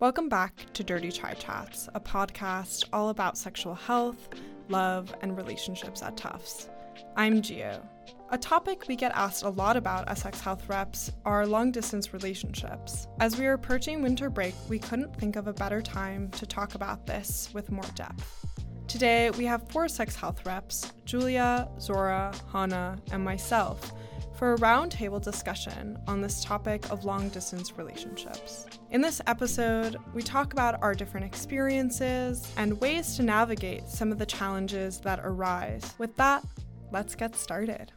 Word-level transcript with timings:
Welcome 0.00 0.28
back 0.28 0.54
to 0.74 0.84
Dirty 0.84 1.10
Chai 1.10 1.34
Chats, 1.34 1.88
a 1.92 1.98
podcast 1.98 2.84
all 2.92 3.08
about 3.08 3.36
sexual 3.36 3.74
health, 3.74 4.28
love, 4.68 5.12
and 5.22 5.36
relationships 5.36 6.04
at 6.04 6.16
Tufts. 6.16 6.70
I'm 7.16 7.42
Gio. 7.42 7.84
A 8.30 8.38
topic 8.38 8.84
we 8.86 8.94
get 8.94 9.10
asked 9.16 9.42
a 9.42 9.48
lot 9.48 9.76
about 9.76 10.08
as 10.08 10.20
sex 10.20 10.40
health 10.40 10.68
reps 10.68 11.10
are 11.24 11.48
long 11.48 11.72
distance 11.72 12.12
relationships. 12.12 13.08
As 13.18 13.40
we 13.40 13.46
are 13.46 13.54
approaching 13.54 14.00
winter 14.00 14.30
break, 14.30 14.54
we 14.68 14.78
couldn't 14.78 15.16
think 15.16 15.34
of 15.34 15.48
a 15.48 15.52
better 15.52 15.82
time 15.82 16.30
to 16.30 16.46
talk 16.46 16.76
about 16.76 17.04
this 17.04 17.50
with 17.52 17.72
more 17.72 17.82
depth. 17.96 18.46
Today, 18.86 19.30
we 19.30 19.46
have 19.46 19.68
four 19.68 19.88
sex 19.88 20.14
health 20.14 20.46
reps 20.46 20.92
Julia, 21.06 21.68
Zora, 21.80 22.32
Hannah, 22.52 22.98
and 23.10 23.24
myself 23.24 23.92
for 24.36 24.54
a 24.54 24.58
roundtable 24.58 25.20
discussion 25.20 25.98
on 26.06 26.20
this 26.20 26.44
topic 26.44 26.88
of 26.92 27.04
long 27.04 27.30
distance 27.30 27.76
relationships. 27.76 28.64
In 28.90 29.02
this 29.02 29.20
episode, 29.26 29.98
we 30.14 30.22
talk 30.22 30.54
about 30.54 30.82
our 30.82 30.94
different 30.94 31.26
experiences 31.26 32.50
and 32.56 32.80
ways 32.80 33.16
to 33.16 33.22
navigate 33.22 33.86
some 33.86 34.10
of 34.10 34.18
the 34.18 34.24
challenges 34.24 34.98
that 35.00 35.20
arise. 35.22 35.92
With 35.98 36.16
that, 36.16 36.42
let's 36.90 37.14
get 37.14 37.36
started. 37.36 37.92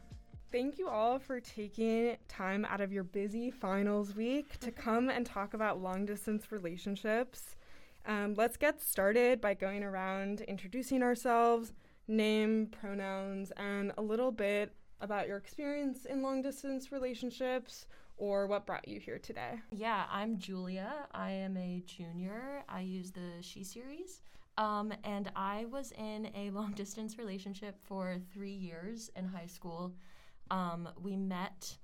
Thank 0.50 0.78
you 0.78 0.88
all 0.88 1.18
for 1.18 1.40
taking 1.40 2.18
time 2.28 2.66
out 2.66 2.82
of 2.82 2.92
your 2.92 3.04
busy 3.04 3.50
finals 3.50 4.14
week 4.14 4.60
to 4.60 4.70
come 4.70 5.08
and 5.08 5.24
talk 5.24 5.54
about 5.54 5.80
long 5.80 6.04
distance 6.04 6.52
relationships. 6.52 7.56
Um, 8.04 8.34
let's 8.34 8.58
get 8.58 8.82
started 8.82 9.40
by 9.40 9.54
going 9.54 9.82
around 9.82 10.42
introducing 10.42 11.02
ourselves, 11.02 11.72
name, 12.06 12.66
pronouns, 12.66 13.50
and 13.56 13.92
a 13.96 14.02
little 14.02 14.30
bit 14.30 14.74
about 15.00 15.26
your 15.26 15.38
experience 15.38 16.04
in 16.04 16.20
long 16.20 16.42
distance 16.42 16.92
relationships 16.92 17.86
or 18.16 18.46
what 18.46 18.66
brought 18.66 18.86
you 18.86 19.00
here 19.00 19.18
today. 19.18 19.60
Yeah, 19.70 20.04
I'm 20.10 20.38
Julia. 20.38 21.06
I 21.12 21.30
am 21.30 21.56
a 21.56 21.82
junior. 21.86 22.62
I 22.68 22.80
use 22.80 23.10
the 23.10 23.40
She 23.40 23.64
series. 23.64 24.22
Um, 24.58 24.92
and 25.04 25.30
I 25.34 25.66
was 25.70 25.92
in 25.92 26.30
a 26.34 26.50
long 26.54 26.72
distance 26.72 27.18
relationship 27.18 27.76
for 27.80 28.16
three 28.32 28.52
years 28.52 29.10
in 29.16 29.26
high 29.26 29.46
school. 29.46 29.94
Um, 30.50 30.88
we 31.00 31.16
met 31.16 31.76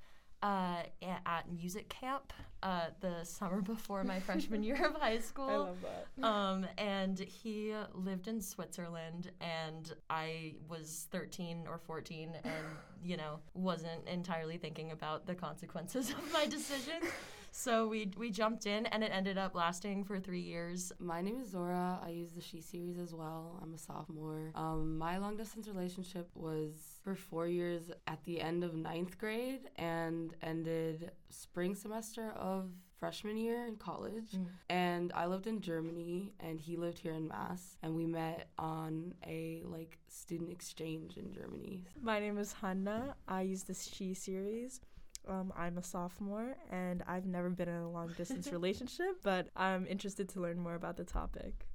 uh, 0.43 0.83
at 1.03 1.51
music 1.51 1.89
camp 1.89 2.33
uh, 2.63 2.87
the 3.01 3.25
summer 3.25 3.61
before 3.75 4.05
my 4.05 4.21
freshman 4.21 4.63
year 4.63 4.85
of 4.87 4.95
high 4.95 5.19
school. 5.31 5.49
I 5.49 5.57
love 5.57 5.77
that. 5.83 6.27
Um, 6.27 6.67
and 6.77 7.19
he 7.19 7.75
lived 7.95 8.29
in 8.29 8.41
Switzerland, 8.41 9.31
and 9.41 9.93
I 10.11 10.55
was 10.69 11.07
13 11.11 11.67
or 11.69 11.79
14, 11.79 12.31
and 12.45 12.53
you 13.03 13.17
know 13.17 13.39
wasn't 13.55 14.07
entirely 14.09 14.57
thinking 14.57 14.93
about 14.93 15.27
the 15.27 15.35
consequences 15.35 16.11
of 16.11 16.33
my 16.33 16.47
decision. 16.47 17.01
so 17.53 17.87
we 17.89 18.11
we 18.17 18.31
jumped 18.31 18.67
in, 18.67 18.87
and 18.87 19.05
it 19.05 19.11
ended 19.13 19.39
up 19.39 19.55
lasting 19.55 20.05
for 20.05 20.19
three 20.19 20.41
years. 20.41 20.93
My 20.99 21.21
name 21.23 21.39
is 21.41 21.51
Zora. 21.51 22.01
I 22.05 22.11
use 22.11 22.33
the 22.33 22.41
She 22.41 22.61
series 22.61 22.99
as 22.99 23.15
well. 23.15 23.59
I'm 23.63 23.73
a 23.75 23.79
sophomore. 23.79 24.51
Um, 24.55 24.99
my 24.99 25.19
long 25.19 25.37
distance 25.37 25.69
relationship 25.69 26.29
was 26.35 26.98
for 27.03 27.15
four 27.15 27.47
years 27.47 27.91
at 28.07 28.23
the 28.25 28.41
end 28.41 28.65
of 28.65 28.75
ninth 28.75 29.19
grade 29.19 29.71
and 29.77 30.35
ended 30.43 31.13
spring 31.31 31.75
semester 31.75 32.33
of 32.37 32.71
freshman 32.99 33.37
year 33.37 33.67
in 33.67 33.77
college. 33.77 34.33
Mm. 34.33 34.47
And 34.69 35.13
I 35.15 35.27
lived 35.27 35.47
in 35.47 35.61
Germany 35.61 36.33
and 36.41 36.59
he 36.59 36.77
lived 36.77 36.99
here 36.99 37.15
in 37.15 37.29
Mass. 37.29 37.77
And 37.83 37.95
we 37.95 38.07
met 38.07 38.49
on 38.59 39.15
a 39.27 39.63
like 39.65 39.99
student 40.09 40.51
exchange 40.51 41.17
in 41.17 41.33
Germany. 41.33 41.85
My 42.01 42.19
name 42.19 42.39
is 42.39 42.53
Hannah. 42.53 43.15
I 43.27 43.43
use 43.43 43.63
the 43.63 43.75
She 43.75 44.15
series. 44.15 44.81
Um, 45.27 45.53
I'm 45.57 45.79
a 45.79 45.83
sophomore 45.83 46.57
and 46.71 47.03
I've 47.07 47.27
never 47.27 47.51
been 47.51 47.69
in 47.69 47.83
a 47.83 47.91
long 47.91 48.13
distance 48.17 48.49
relationship, 48.53 49.23
but 49.23 49.49
I'm 49.57 49.87
interested 49.87 50.29
to 50.31 50.41
learn 50.41 50.59
more 50.59 50.75
about 50.75 50.97
the 50.97 51.05
topic. 51.05 51.67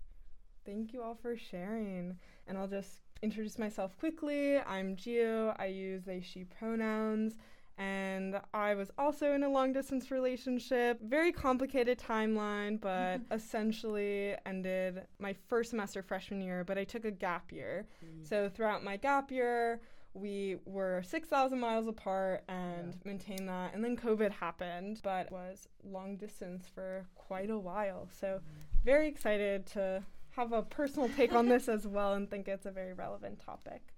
Thank 0.66 0.94
you 0.94 1.04
all 1.04 1.16
for 1.16 1.38
sharing. 1.38 2.18
And 2.48 2.58
I'll 2.58 2.68
just 2.68 3.02
introduce 3.24 3.58
myself 3.58 3.98
quickly. 3.98 4.60
I'm 4.60 4.96
Gio. 4.96 5.56
I 5.58 5.68
use 5.68 6.04
they, 6.04 6.22
she 6.22 6.44
pronouns. 6.44 7.38
And 7.78 8.40
I 8.54 8.76
was 8.76 8.92
also 9.00 9.34
in 9.34 9.44
a 9.44 9.50
long 9.50 9.74
distance 9.74 10.12
relationship. 10.12 11.00
Very 11.02 11.32
complicated 11.32 11.98
timeline, 11.98 12.80
but 12.80 13.22
essentially 13.32 14.36
ended 14.46 15.08
my 15.18 15.34
first 15.48 15.72
semester 15.72 16.04
freshman 16.04 16.42
year, 16.42 16.64
but 16.64 16.78
I 16.78 16.84
took 16.84 17.06
a 17.06 17.12
gap 17.12 17.52
year. 17.52 17.88
Mm. 18.06 18.28
So 18.28 18.50
throughout 18.50 18.84
my 18.84 18.98
gap 18.98 19.32
year, 19.32 19.82
we 20.14 20.58
were 20.66 21.02
6,000 21.04 21.60
miles 21.60 21.88
apart 21.88 22.44
and 22.48 22.94
yeah. 22.94 23.00
maintained 23.04 23.50
that. 23.50 23.74
And 23.74 23.84
then 23.84 23.98
COVID 23.98 24.32
happened, 24.32 25.00
but 25.02 25.32
was 25.32 25.68
long 25.84 26.18
distance 26.18 26.68
for 26.76 27.08
quite 27.16 27.50
a 27.50 27.58
while. 27.58 28.08
So, 28.12 28.28
mm-hmm. 28.28 28.86
very 28.86 29.08
excited 29.08 29.66
to 29.68 30.04
have 30.36 30.52
a 30.52 30.64
personal 30.64 31.10
take 31.10 31.34
on 31.34 31.48
this 31.48 31.68
as 31.68 31.88
well 31.88 32.14
and 32.14 32.30
think 32.30 32.48
it's 32.48 32.66
a 32.66 32.72
very 32.72 32.94
relevant 32.94 33.40
topic. 33.40 33.94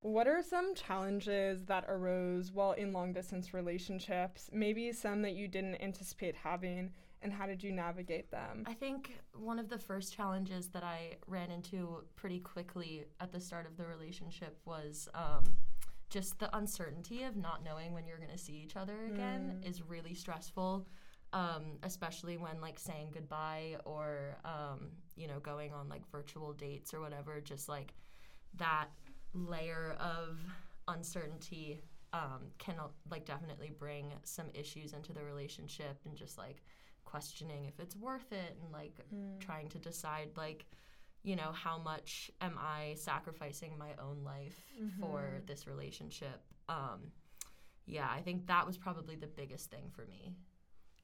What 0.00 0.28
are 0.28 0.42
some 0.42 0.74
challenges 0.74 1.64
that 1.64 1.84
arose 1.88 2.52
while 2.52 2.72
in 2.72 2.92
long 2.92 3.12
distance 3.12 3.52
relationships? 3.52 4.48
Maybe 4.52 4.92
some 4.92 5.22
that 5.22 5.32
you 5.32 5.48
didn't 5.48 5.82
anticipate 5.82 6.36
having, 6.36 6.92
and 7.20 7.32
how 7.32 7.46
did 7.46 7.64
you 7.64 7.72
navigate 7.72 8.30
them? 8.30 8.62
I 8.66 8.74
think 8.74 9.18
one 9.32 9.58
of 9.58 9.68
the 9.68 9.78
first 9.78 10.14
challenges 10.14 10.68
that 10.68 10.84
I 10.84 11.16
ran 11.26 11.50
into 11.50 12.04
pretty 12.14 12.38
quickly 12.38 13.06
at 13.18 13.32
the 13.32 13.40
start 13.40 13.66
of 13.66 13.76
the 13.76 13.86
relationship 13.86 14.56
was 14.64 15.08
um, 15.14 15.42
just 16.10 16.38
the 16.38 16.56
uncertainty 16.56 17.24
of 17.24 17.36
not 17.36 17.64
knowing 17.64 17.92
when 17.92 18.06
you're 18.06 18.18
going 18.18 18.30
to 18.30 18.38
see 18.38 18.62
each 18.64 18.76
other 18.76 19.06
again 19.06 19.58
mm. 19.60 19.68
is 19.68 19.82
really 19.82 20.14
stressful 20.14 20.86
um, 21.32 21.78
especially 21.82 22.36
when 22.36 22.60
like 22.60 22.78
saying 22.78 23.08
goodbye 23.12 23.76
or 23.84 24.38
um, 24.44 24.90
you 25.18 25.26
know 25.26 25.38
going 25.40 25.72
on 25.72 25.88
like 25.88 26.08
virtual 26.10 26.52
dates 26.52 26.94
or 26.94 27.00
whatever 27.00 27.40
just 27.40 27.68
like 27.68 27.94
that 28.56 28.88
layer 29.34 29.96
of 30.00 30.38
uncertainty 30.88 31.82
um, 32.14 32.46
can 32.58 32.74
like 33.10 33.26
definitely 33.26 33.70
bring 33.78 34.12
some 34.22 34.46
issues 34.54 34.94
into 34.94 35.12
the 35.12 35.22
relationship 35.22 35.98
and 36.06 36.16
just 36.16 36.38
like 36.38 36.62
questioning 37.04 37.66
if 37.66 37.78
it's 37.80 37.96
worth 37.96 38.32
it 38.32 38.56
and 38.62 38.72
like 38.72 38.98
mm. 39.14 39.38
trying 39.40 39.68
to 39.68 39.78
decide 39.78 40.28
like 40.36 40.64
you 41.22 41.36
know 41.36 41.52
how 41.52 41.78
much 41.78 42.30
am 42.40 42.56
i 42.58 42.94
sacrificing 42.96 43.72
my 43.78 43.90
own 44.02 44.22
life 44.24 44.64
mm-hmm. 44.80 45.00
for 45.00 45.42
this 45.46 45.66
relationship 45.66 46.40
um, 46.68 47.12
yeah 47.86 48.08
i 48.14 48.20
think 48.20 48.46
that 48.46 48.66
was 48.66 48.76
probably 48.76 49.16
the 49.16 49.26
biggest 49.26 49.70
thing 49.70 49.90
for 49.90 50.06
me 50.06 50.32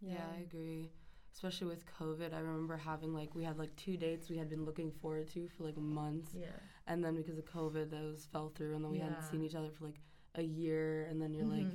yeah. 0.00 0.14
yeah, 0.14 0.38
I 0.38 0.42
agree. 0.42 0.90
Especially 1.34 1.66
with 1.66 1.84
COVID, 1.98 2.32
I 2.32 2.38
remember 2.38 2.76
having 2.76 3.12
like 3.12 3.34
we 3.34 3.42
had 3.42 3.58
like 3.58 3.74
two 3.74 3.96
dates 3.96 4.30
we 4.30 4.38
had 4.38 4.48
been 4.48 4.64
looking 4.64 4.92
forward 4.92 5.28
to 5.32 5.48
for 5.48 5.64
like 5.64 5.76
months. 5.76 6.30
Yeah. 6.32 6.46
And 6.86 7.04
then 7.04 7.16
because 7.16 7.38
of 7.38 7.44
COVID, 7.44 7.90
those 7.90 8.28
fell 8.32 8.52
through, 8.54 8.76
and 8.76 8.84
then 8.84 8.92
we 8.92 8.98
yeah. 8.98 9.04
hadn't 9.04 9.28
seen 9.28 9.42
each 9.42 9.56
other 9.56 9.70
for 9.76 9.86
like 9.86 10.00
a 10.36 10.42
year, 10.42 11.06
and 11.10 11.20
then 11.20 11.34
you're 11.34 11.44
mm-hmm. 11.44 11.64
like, 11.64 11.72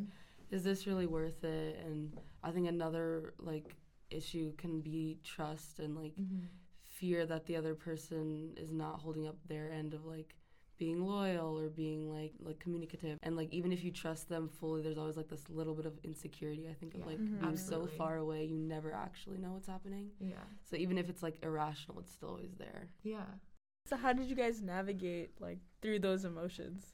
is 0.49 0.63
this 0.63 0.87
really 0.87 1.07
worth 1.07 1.43
it? 1.43 1.77
And 1.85 2.17
I 2.41 2.51
think 2.51 2.69
another 2.69 3.33
like 3.37 3.75
issue 4.09 4.53
can 4.55 4.79
be 4.79 5.19
trust 5.23 5.79
and 5.79 5.95
like 5.95 6.13
mm-hmm. 6.13 6.45
fear 6.83 7.25
that 7.25 7.45
the 7.45 7.57
other 7.57 7.75
person 7.75 8.53
is 8.55 8.71
not 8.71 9.01
holding 9.01 9.27
up 9.27 9.37
their 9.47 9.69
end 9.69 9.93
of 9.93 10.05
like 10.05 10.35
being 10.79 11.05
loyal 11.05 11.59
or 11.59 11.69
being 11.69 12.09
like 12.09 12.33
like 12.41 12.59
communicative. 12.59 13.19
And 13.21 13.35
like 13.35 13.53
even 13.53 13.71
if 13.71 13.83
you 13.83 13.91
trust 13.91 14.29
them 14.29 14.49
fully 14.59 14.81
there's 14.81 14.97
always 14.97 15.17
like 15.17 15.27
this 15.27 15.43
little 15.49 15.75
bit 15.75 15.85
of 15.85 15.93
insecurity 16.03 16.67
i 16.69 16.73
think 16.73 16.95
of 16.95 17.05
like 17.05 17.19
mm-hmm. 17.19 17.41
being 17.41 17.57
so 17.57 17.85
far 17.85 18.17
away 18.17 18.45
you 18.45 18.57
never 18.57 18.93
actually 18.93 19.37
know 19.37 19.51
what's 19.51 19.67
happening. 19.67 20.09
Yeah. 20.19 20.45
So 20.69 20.77
even 20.77 20.97
if 20.97 21.09
it's 21.09 21.21
like 21.21 21.37
irrational 21.43 21.99
it's 21.99 22.11
still 22.11 22.29
always 22.29 22.55
there. 22.57 22.87
Yeah. 23.03 23.25
So 23.85 23.97
how 23.97 24.13
did 24.13 24.29
you 24.29 24.35
guys 24.35 24.61
navigate 24.61 25.39
like 25.39 25.59
through 25.81 25.99
those 25.99 26.25
emotions? 26.25 26.85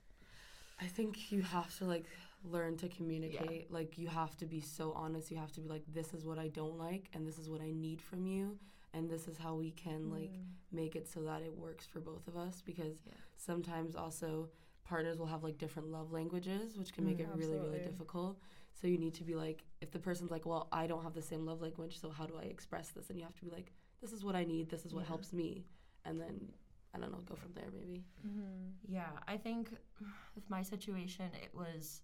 I 0.82 0.88
think 0.88 1.32
you 1.32 1.42
have 1.42 1.78
to 1.78 1.86
like 1.86 2.06
learn 2.44 2.78
to 2.78 2.90
communicate. 2.90 3.68
Yeah. 3.70 3.76
like 3.78 3.98
you 3.98 4.08
have 4.08 4.36
to 4.38 4.46
be 4.46 4.62
so 4.62 4.94
honest. 4.94 5.32
You 5.32 5.38
have 5.38 5.52
to 5.54 5.62
be 5.62 5.70
like 5.70 5.84
this 5.94 6.14
is 6.14 6.26
what 6.26 6.40
i 6.40 6.48
don't 6.48 6.78
like 6.78 7.10
and 7.14 7.28
this 7.28 7.38
is 7.38 7.50
what 7.50 7.62
i 7.62 7.72
need 7.72 8.02
from 8.02 8.26
you 8.26 8.58
and 8.96 9.10
this 9.10 9.28
is 9.28 9.38
how 9.38 9.54
we 9.54 9.72
can 9.72 10.10
like 10.10 10.32
mm. 10.32 10.46
make 10.72 10.96
it 10.96 11.08
so 11.08 11.22
that 11.22 11.42
it 11.42 11.56
works 11.56 11.86
for 11.86 12.00
both 12.00 12.28
of 12.28 12.36
us 12.36 12.64
because 12.66 13.04
yeah. 13.06 13.14
sometimes 13.36 13.96
also 13.96 14.50
partners 14.86 15.20
will 15.20 15.26
have 15.26 15.44
like 15.44 15.58
different 15.58 15.90
love 15.90 16.12
languages 16.12 16.78
which 16.78 16.94
can 16.94 17.06
make 17.06 17.18
mm, 17.18 17.22
it 17.22 17.28
absolutely. 17.32 17.58
really 17.58 17.70
really 17.70 17.86
difficult 17.86 18.38
so 18.74 18.88
you 18.88 18.98
need 18.98 19.14
to 19.14 19.24
be 19.24 19.36
like 19.36 19.64
if 19.82 19.92
the 19.92 20.00
person's 20.00 20.32
like 20.32 20.46
well 20.46 20.68
i 20.72 20.88
don't 20.88 21.04
have 21.04 21.14
the 21.14 21.22
same 21.22 21.46
love 21.46 21.62
language 21.62 22.00
so 22.00 22.10
how 22.10 22.26
do 22.26 22.36
i 22.42 22.46
express 22.46 22.90
this 22.90 23.10
and 23.10 23.20
you 23.20 23.26
have 23.26 23.36
to 23.36 23.46
be 23.46 23.52
like 23.52 23.72
this 24.02 24.14
is 24.14 24.24
what 24.24 24.36
i 24.36 24.44
need 24.44 24.70
this 24.70 24.86
is 24.86 24.94
what 24.94 25.02
yeah. 25.02 25.08
helps 25.08 25.34
me 25.34 25.66
and 26.06 26.20
then 26.20 26.40
i 26.94 27.00
don't 27.00 27.12
know 27.12 27.20
go 27.28 27.36
from 27.36 27.52
there 27.54 27.70
maybe 27.74 28.04
mm-hmm. 28.26 28.70
yeah 28.88 29.10
i 29.28 29.36
think 29.36 29.70
with 30.36 30.50
my 30.50 30.62
situation 30.62 31.26
it 31.44 31.50
was 31.54 32.02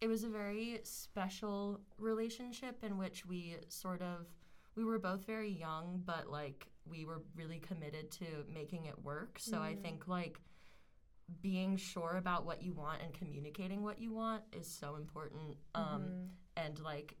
it 0.00 0.08
was 0.08 0.24
a 0.24 0.28
very 0.28 0.80
special 0.82 1.80
relationship 1.96 2.82
in 2.82 2.98
which 2.98 3.24
we 3.24 3.56
sort 3.68 4.02
of 4.02 4.26
we 4.76 4.84
were 4.84 4.98
both 4.98 5.26
very 5.26 5.50
young, 5.50 6.02
but 6.04 6.30
like 6.30 6.66
we 6.84 7.04
were 7.04 7.22
really 7.36 7.58
committed 7.58 8.10
to 8.12 8.24
making 8.52 8.86
it 8.86 8.98
work. 9.02 9.38
So 9.38 9.58
mm. 9.58 9.60
I 9.60 9.74
think 9.74 10.08
like 10.08 10.38
being 11.40 11.76
sure 11.76 12.16
about 12.18 12.44
what 12.44 12.62
you 12.62 12.72
want 12.72 13.02
and 13.02 13.12
communicating 13.14 13.82
what 13.82 14.00
you 14.00 14.12
want 14.12 14.42
is 14.52 14.66
so 14.66 14.96
important. 14.96 15.56
Um, 15.74 15.84
mm-hmm. 15.84 16.24
And 16.56 16.78
like 16.80 17.16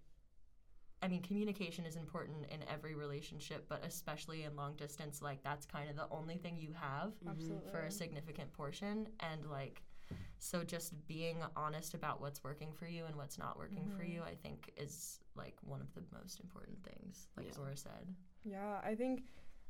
I 1.02 1.08
mean, 1.08 1.20
communication 1.22 1.84
is 1.84 1.96
important 1.96 2.46
in 2.52 2.60
every 2.72 2.94
relationship, 2.94 3.66
but 3.68 3.84
especially 3.84 4.44
in 4.44 4.54
long 4.54 4.76
distance, 4.76 5.20
like 5.20 5.42
that's 5.42 5.66
kind 5.66 5.90
of 5.90 5.96
the 5.96 6.06
only 6.12 6.36
thing 6.36 6.56
you 6.56 6.72
have 6.80 7.12
Absolutely. 7.28 7.70
for 7.72 7.80
a 7.80 7.90
significant 7.90 8.52
portion. 8.52 9.08
And 9.18 9.44
like, 9.46 9.82
so 10.38 10.64
just 10.64 10.92
being 11.06 11.38
honest 11.56 11.94
about 11.94 12.20
what's 12.20 12.42
working 12.42 12.72
for 12.72 12.86
you 12.86 13.04
and 13.06 13.14
what's 13.16 13.38
not 13.38 13.56
working 13.58 13.88
for 13.96 14.02
you, 14.02 14.22
I 14.22 14.34
think 14.34 14.72
is 14.76 15.20
like 15.36 15.54
one 15.64 15.80
of 15.80 15.92
the 15.94 16.02
most 16.18 16.40
important 16.40 16.78
things, 16.82 17.28
like 17.36 17.46
Yeah. 17.46 17.52
Zora 17.54 17.76
said. 17.76 18.14
Yeah, 18.44 18.80
I 18.82 18.94
think 18.94 19.22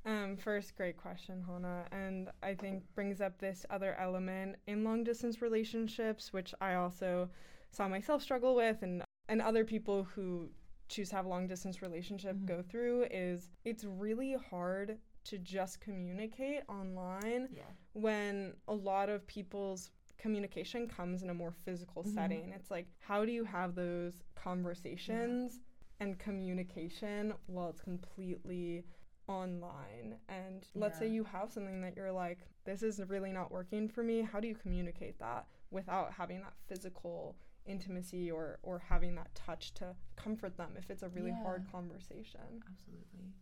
um, 0.04 0.36
first, 0.36 0.74
great 0.76 0.96
question, 0.96 1.42
Hannah, 1.46 1.84
and 1.92 2.30
I 2.42 2.54
think 2.54 2.82
brings 2.94 3.20
up 3.20 3.38
this 3.38 3.64
other 3.70 3.94
element 4.00 4.56
in 4.66 4.82
long 4.82 5.04
distance 5.04 5.40
relationships, 5.42 6.32
which 6.32 6.54
I 6.60 6.74
also 6.74 7.28
saw 7.70 7.86
myself 7.86 8.22
struggle 8.22 8.54
with, 8.56 8.82
and 8.82 9.02
and 9.28 9.40
other 9.40 9.64
people 9.64 10.02
who 10.02 10.50
choose 10.88 11.10
to 11.10 11.16
have 11.16 11.26
a 11.26 11.28
long 11.28 11.46
distance 11.46 11.80
relationship 11.82 12.36
Mhm. 12.36 12.46
go 12.46 12.62
through 12.62 13.04
is 13.10 13.50
it's 13.64 13.84
really 13.84 14.34
hard 14.34 14.98
to 15.24 15.38
just 15.38 15.80
communicate 15.80 16.62
online 16.68 17.48
Yeah. 17.52 17.70
when 17.92 18.56
a 18.66 18.74
lot 18.74 19.08
of 19.08 19.24
people's 19.28 19.92
communication 20.22 20.86
comes 20.86 21.22
in 21.24 21.30
a 21.30 21.34
more 21.34 21.50
physical 21.50 22.04
Mhm. 22.04 22.14
setting. 22.14 22.52
It's 22.52 22.70
like, 22.70 22.86
how 23.00 23.24
do 23.24 23.32
you 23.32 23.44
have 23.44 23.74
those 23.74 24.22
conversations 24.36 25.60
and 25.98 26.16
communication 26.18 27.34
while 27.46 27.68
it's 27.70 27.80
completely 27.80 28.84
online? 29.26 30.16
And 30.28 30.66
let's 30.74 30.98
say 30.98 31.08
you 31.08 31.24
have 31.24 31.50
something 31.52 31.80
that 31.80 31.96
you're 31.96 32.12
like, 32.12 32.38
this 32.64 32.84
is 32.84 33.00
really 33.08 33.32
not 33.32 33.50
working 33.50 33.88
for 33.88 34.04
me. 34.04 34.22
How 34.22 34.38
do 34.38 34.46
you 34.46 34.54
communicate 34.54 35.18
that 35.18 35.46
without 35.72 36.12
having 36.12 36.40
that 36.42 36.54
physical 36.68 37.36
intimacy 37.66 38.30
or, 38.30 38.60
or 38.62 38.78
having 38.78 39.16
that 39.16 39.34
touch 39.34 39.74
to 39.74 39.96
comfort 40.14 40.56
them 40.56 40.76
if 40.76 40.88
it's 40.88 41.02
a 41.02 41.08
really 41.08 41.32
hard 41.42 41.64
conversation? 41.70 42.62
Absolutely. 42.70 43.32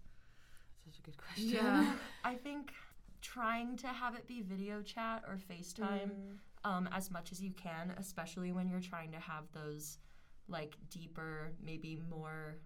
Such 0.86 0.98
a 0.98 1.02
good 1.02 1.18
question. 1.18 1.50
Yeah. 1.50 1.92
I 2.24 2.36
think 2.36 2.72
trying 3.20 3.76
to 3.76 3.88
have 3.88 4.14
it 4.14 4.26
be 4.26 4.40
video 4.40 4.80
chat 4.80 5.24
or 5.28 5.36
FaceTime 5.36 6.10
Mm. 6.16 6.38
Um, 6.64 6.88
as 6.92 7.10
much 7.10 7.32
as 7.32 7.42
you 7.42 7.52
can, 7.52 7.92
especially 7.98 8.52
when 8.52 8.68
you're 8.68 8.80
trying 8.80 9.12
to 9.12 9.18
have 9.18 9.44
those 9.52 9.98
like 10.48 10.76
deeper, 10.90 11.52
maybe 11.62 12.02
more 12.08 12.58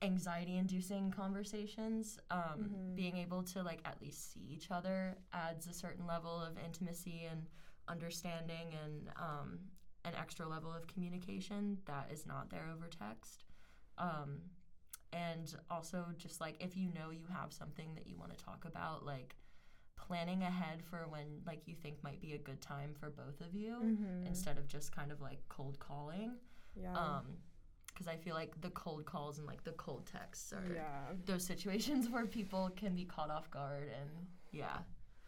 anxiety 0.00 0.56
inducing 0.56 1.10
conversations. 1.10 2.18
Um, 2.30 2.40
Mhm. 2.70 2.96
Being 2.96 3.16
able 3.18 3.42
to 3.44 3.62
like 3.62 3.80
at 3.84 4.00
least 4.00 4.32
see 4.32 4.40
each 4.40 4.70
other 4.70 5.16
adds 5.32 5.66
a 5.66 5.72
certain 5.72 6.06
level 6.06 6.40
of 6.40 6.58
intimacy 6.58 7.24
and 7.24 7.48
understanding 7.88 8.74
and 8.84 9.10
um, 9.16 9.60
an 10.04 10.14
extra 10.14 10.46
level 10.48 10.72
of 10.72 10.86
communication 10.86 11.78
that 11.84 12.10
is 12.12 12.26
not 12.26 12.50
there 12.50 12.68
over 12.74 12.88
text. 12.88 13.44
Um, 13.98 14.40
and 15.12 15.54
also 15.70 16.06
just 16.16 16.40
like 16.40 16.56
if 16.60 16.76
you 16.76 16.88
know 16.92 17.10
you 17.10 17.26
have 17.32 17.52
something 17.52 17.94
that 17.94 18.06
you 18.06 18.16
want 18.16 18.36
to 18.36 18.44
talk 18.44 18.64
about 18.64 19.04
like 19.04 19.36
planning 20.06 20.42
ahead 20.42 20.82
for 20.90 21.06
when 21.08 21.26
like 21.46 21.62
you 21.66 21.74
think 21.82 22.02
might 22.02 22.20
be 22.20 22.32
a 22.34 22.38
good 22.38 22.60
time 22.60 22.92
for 23.00 23.08
both 23.10 23.40
of 23.40 23.54
you 23.54 23.72
Mhm. 23.82 24.26
instead 24.26 24.58
of 24.58 24.66
just 24.66 24.94
kind 24.94 25.10
of 25.12 25.20
like 25.20 25.40
cold 25.48 25.78
calling 25.78 26.30
Yeah. 26.74 26.92
um 26.94 27.26
because 27.88 28.08
i 28.08 28.16
feel 28.16 28.34
like 28.34 28.58
the 28.60 28.70
cold 28.70 29.04
calls 29.04 29.38
and 29.38 29.46
like 29.46 29.62
the 29.64 29.72
cold 29.72 30.06
texts 30.06 30.52
are 30.52 30.64
yeah. 30.74 31.12
those 31.26 31.44
situations 31.44 32.08
where 32.14 32.26
people 32.26 32.70
can 32.76 32.94
be 32.94 33.04
caught 33.04 33.30
off 33.30 33.50
guard 33.50 33.88
and 34.00 34.10
yeah 34.50 34.78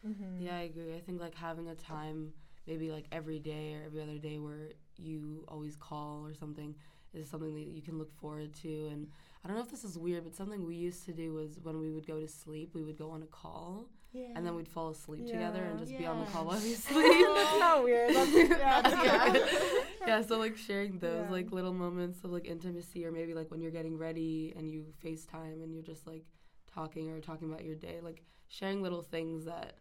Mm-hmm. 0.06 0.42
Yeah, 0.46 0.56
I 0.58 0.62
agree. 0.64 0.94
I 0.94 1.00
think 1.00 1.18
like 1.18 1.34
having 1.34 1.68
a 1.68 1.74
time, 1.74 2.34
maybe 2.66 2.90
like 2.90 3.06
every 3.10 3.38
day 3.38 3.72
or 3.74 3.84
every 3.86 4.02
other 4.02 4.18
day, 4.18 4.38
where 4.38 4.72
you 4.98 5.46
always 5.48 5.76
call 5.76 6.26
or 6.26 6.34
something, 6.34 6.74
is 7.14 7.26
something 7.26 7.54
that 7.54 7.68
you 7.68 7.80
can 7.80 7.96
look 7.96 8.12
forward 8.20 8.52
to. 8.64 8.88
And 8.92 9.08
I 9.42 9.48
don't 9.48 9.56
know 9.56 9.62
if 9.62 9.70
this 9.70 9.82
is 9.82 9.96
weird, 9.96 10.24
but 10.24 10.34
something 10.34 10.66
we 10.66 10.76
used 10.76 11.06
to 11.06 11.14
do 11.14 11.32
was 11.32 11.58
when 11.62 11.80
we 11.80 11.90
would 11.90 12.06
go 12.06 12.20
to 12.20 12.28
sleep, 12.28 12.74
we 12.74 12.82
would 12.82 12.98
go 12.98 13.08
on 13.10 13.22
a 13.22 13.26
call, 13.42 13.88
yeah 14.14 14.28
and 14.36 14.46
then 14.46 14.54
we'd 14.54 14.68
fall 14.68 14.88
asleep 14.90 15.26
together 15.26 15.62
and 15.64 15.78
Yeah. 15.78 15.84
just 15.84 15.98
be 15.98 16.06
on 16.06 16.18
the 16.20 16.26
call 16.30 16.44
Yes. 16.44 16.52
while 16.52 16.62
we 16.62 16.74
sleep. 16.74 17.26
That's 17.34 17.58
not 17.58 17.84
weird. 17.84 18.14
That's, 18.14 18.32
yeah, 18.58 19.04
Yeah. 19.44 19.84
yeah, 20.06 20.22
so 20.22 20.38
like 20.38 20.56
sharing 20.56 20.98
those 20.98 21.26
Yeah. 21.26 21.30
like 21.32 21.52
little 21.52 21.72
moments 21.74 22.22
of 22.24 22.30
like 22.30 22.46
intimacy, 22.46 23.04
or 23.04 23.12
maybe 23.12 23.34
like 23.34 23.50
when 23.50 23.60
you're 23.60 23.70
getting 23.72 23.96
ready 23.98 24.52
and 24.56 24.70
you 24.70 24.86
FaceTime 25.04 25.62
and 25.62 25.72
you're 25.74 25.82
just 25.82 26.06
like 26.06 26.24
talking 26.72 27.10
or 27.10 27.20
talking 27.20 27.48
about 27.50 27.64
your 27.64 27.74
day, 27.74 28.00
like 28.02 28.22
sharing 28.48 28.82
little 28.82 29.02
things 29.02 29.44
that 29.46 29.74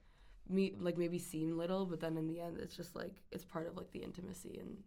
me 0.50 0.74
like 0.80 0.98
maybe 0.98 1.20
seem 1.20 1.58
little, 1.58 1.86
but 1.86 2.00
then 2.00 2.18
in 2.18 2.28
the 2.28 2.40
end, 2.42 2.58
it's 2.60 2.76
just 2.76 2.96
like 2.96 3.14
it's 3.32 3.46
part 3.46 3.68
of 3.68 3.78
like 3.78 3.92
the 3.92 4.00
intimacy 4.04 4.58
and 4.60 4.78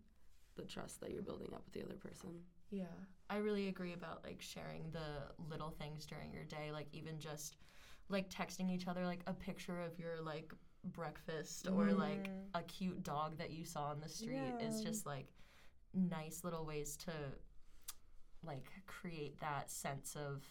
the 0.56 0.64
trust 0.64 1.00
that 1.00 1.10
you're 1.10 1.22
building 1.22 1.48
up 1.54 1.62
with 1.64 1.74
the 1.74 1.82
other 1.82 1.98
person. 1.98 2.30
Yeah, 2.70 2.84
I 3.30 3.36
really 3.36 3.68
agree 3.68 3.92
about 3.92 4.24
like 4.24 4.40
sharing 4.40 4.90
the 4.92 5.08
little 5.50 5.70
things 5.70 6.04
during 6.06 6.32
your 6.32 6.44
day, 6.44 6.72
like 6.72 6.88
even 6.92 7.18
just 7.20 7.56
like 8.08 8.30
texting 8.30 8.70
each 8.70 8.86
other 8.88 9.04
like 9.04 9.20
a 9.26 9.32
picture 9.32 9.80
of 9.80 9.98
your 9.98 10.20
like 10.22 10.52
breakfast 10.84 11.66
or 11.68 11.92
like 11.92 12.24
Mhm. 12.28 12.48
a 12.54 12.62
cute 12.62 13.02
dog 13.02 13.36
that 13.38 13.50
you 13.50 13.64
saw 13.64 13.86
on 13.86 14.00
the 14.00 14.08
street 14.08 14.54
is 14.60 14.80
just 14.82 15.06
like 15.06 15.26
nice 15.92 16.44
little 16.44 16.64
ways 16.64 16.96
to 16.96 17.12
like 18.44 18.70
create 18.86 19.38
that 19.40 19.70
sense 19.70 20.14
of 20.16 20.48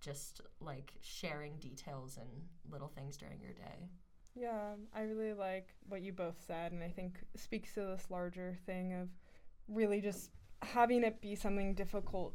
just 0.00 0.42
like 0.60 0.92
sharing 1.00 1.58
details 1.58 2.18
and 2.18 2.28
little 2.70 2.88
things 2.88 3.16
during 3.16 3.40
your 3.40 3.54
day. 3.54 3.88
Yeah, 4.34 4.74
I 4.92 5.02
really 5.02 5.32
like 5.32 5.74
what 5.88 6.02
you 6.02 6.12
both 6.12 6.36
said, 6.46 6.72
and 6.72 6.82
I 6.82 6.90
think 6.90 7.24
speaks 7.36 7.72
to 7.74 7.80
this 7.80 8.10
larger 8.10 8.58
thing 8.66 8.92
of 8.92 9.08
really 9.68 10.02
just 10.02 10.30
having 10.60 11.02
it 11.04 11.22
be 11.22 11.34
something 11.34 11.74
difficult 11.74 12.34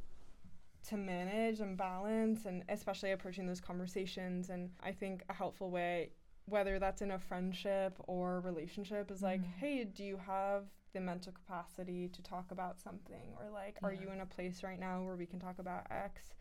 to 0.90 0.98
manage 0.98 1.60
and 1.60 1.78
balance, 1.78 2.46
and 2.46 2.64
especially 2.70 3.12
approaching 3.12 3.46
those 3.48 3.62
conversations. 3.62 4.50
And 4.50 4.72
I 4.82 4.92
think 4.92 5.24
a 5.30 5.34
helpful 5.34 5.70
way, 5.70 6.12
whether 6.46 6.80
that's 6.80 7.02
in 7.02 7.12
a 7.12 7.20
friendship 7.20 7.96
or 8.08 8.40
relationship, 8.42 9.12
is 9.12 9.22
like, 9.22 9.42
Mhm. 9.42 9.54
hey, 9.60 9.84
do 9.86 10.04
you 10.04 10.18
have 10.18 10.66
the 10.94 11.00
mental 11.00 11.32
capacity 11.32 12.10
to 12.10 12.22
talk 12.22 12.52
about 12.52 12.80
something? 12.80 13.34
Or 13.40 13.50
like, 13.50 13.78
are 13.84 13.94
you 13.94 14.10
in 14.12 14.22
a 14.22 14.26
place 14.26 14.64
right 14.64 14.80
now 14.80 15.04
where 15.04 15.16
we 15.16 15.26
can 15.26 15.40
talk 15.40 15.60
about 15.60 15.88
X? 15.92 16.34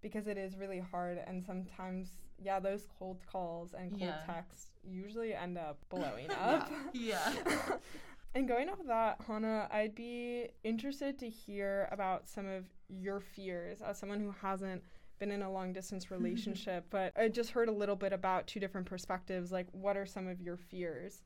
Because 0.00 0.26
it 0.28 0.36
is 0.38 0.56
really 0.56 0.78
hard, 0.80 1.18
and 1.26 1.42
sometimes, 1.44 2.10
yeah, 2.38 2.60
those 2.60 2.86
cold 2.98 3.18
calls 3.26 3.74
and 3.74 3.90
cold 3.90 4.00
Yeah. 4.02 4.26
texts 4.26 4.70
usually 4.84 5.34
end 5.34 5.56
up 5.58 5.78
blowing 5.88 6.30
up. 6.38 6.70
Yeah. 6.92 7.32
and 8.34 8.46
going 8.48 8.68
off 8.68 8.80
of 8.80 8.86
that, 8.86 9.20
Hannah, 9.26 9.68
I'd 9.72 9.94
be 9.94 10.48
interested 10.64 11.18
to 11.20 11.28
hear 11.28 11.88
about 11.90 12.28
some 12.28 12.46
of 12.46 12.64
your 12.88 13.20
fears 13.20 13.82
as 13.82 13.98
someone 13.98 14.20
who 14.20 14.34
hasn't 14.42 14.82
been 15.18 15.30
in 15.30 15.42
a 15.42 15.50
long 15.50 15.72
distance 15.72 16.10
relationship, 16.10 16.86
but 16.90 17.12
I 17.16 17.28
just 17.28 17.50
heard 17.50 17.68
a 17.68 17.72
little 17.72 17.96
bit 17.96 18.12
about 18.12 18.46
two 18.46 18.60
different 18.60 18.86
perspectives. 18.86 19.50
Like, 19.50 19.66
what 19.72 19.96
are 19.96 20.06
some 20.06 20.28
of 20.28 20.40
your 20.40 20.56
fears? 20.56 21.22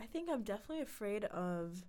I 0.00 0.06
think 0.06 0.28
I'm 0.30 0.42
definitely 0.42 0.82
afraid 0.82 1.24
of 1.26 1.84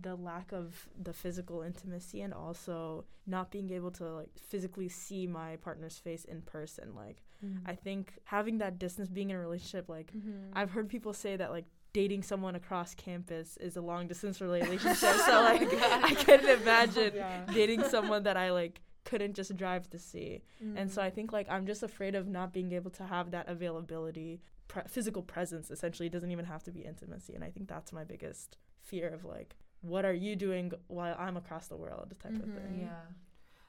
the 0.00 0.16
lack 0.16 0.52
of 0.52 0.88
the 1.00 1.12
physical 1.12 1.60
intimacy 1.60 2.22
and 2.22 2.32
also 2.32 3.04
not 3.26 3.50
being 3.50 3.70
able 3.70 3.90
to 3.90 4.04
like 4.04 4.30
physically 4.38 4.88
see 4.88 5.26
my 5.26 5.56
partner's 5.56 5.98
face 5.98 6.24
in 6.24 6.40
person. 6.40 6.94
Like 6.94 7.22
I 7.66 7.74
think 7.74 8.14
having 8.24 8.56
that 8.58 8.78
distance 8.78 9.10
being 9.10 9.28
in 9.30 9.36
a 9.36 9.40
relationship 9.40 9.88
like 9.88 10.10
Mm-hmm. 10.16 10.52
I've 10.54 10.70
heard 10.70 10.88
people 10.88 11.12
say 11.12 11.36
that 11.36 11.50
like 11.50 11.66
dating 11.92 12.22
someone 12.22 12.54
across 12.54 12.94
campus 12.94 13.56
is 13.58 13.76
a 13.76 13.80
long 13.82 14.06
distance 14.08 14.40
relationship. 14.40 14.96
so 14.96 15.42
like 15.50 15.68
I 15.72 16.14
couldn't 16.14 16.62
imagine 16.62 17.12
Yeah. 17.14 17.44
dating 17.52 17.84
someone 17.84 18.22
that 18.24 18.36
I 18.36 18.50
like 18.52 18.80
couldn't 19.04 19.34
just 19.34 19.56
drive 19.56 19.90
to 19.90 19.98
see. 19.98 20.42
And 20.60 20.76
Mm-hmm. 20.76 20.88
so 20.88 21.02
I 21.02 21.10
think 21.10 21.32
like 21.32 21.48
I'm 21.50 21.66
just 21.66 21.82
afraid 21.82 22.14
of 22.14 22.28
not 22.28 22.52
being 22.52 22.72
able 22.72 22.90
to 22.92 23.04
have 23.04 23.30
that 23.32 23.48
availability, 23.48 24.40
pre- 24.68 24.84
physical 24.88 25.22
presence. 25.22 25.70
Essentially, 25.70 26.06
it 26.06 26.12
doesn't 26.12 26.30
even 26.30 26.44
have 26.46 26.62
to 26.64 26.70
be 26.70 26.80
intimacy, 26.80 27.34
and 27.34 27.42
I 27.44 27.50
think 27.50 27.68
that's 27.68 27.92
my 27.92 28.04
biggest 28.04 28.56
fear 28.80 29.08
of 29.08 29.24
like, 29.24 29.56
what 29.80 30.04
are 30.04 30.12
you 30.14 30.36
doing 30.36 30.72
while 30.86 31.16
I'm 31.18 31.36
across 31.36 31.66
the 31.66 31.76
world, 31.76 32.14
type 32.22 32.32
of 32.34 32.48
Mhm. 32.48 32.54
thing. 32.56 32.78
yeah. 32.82 33.00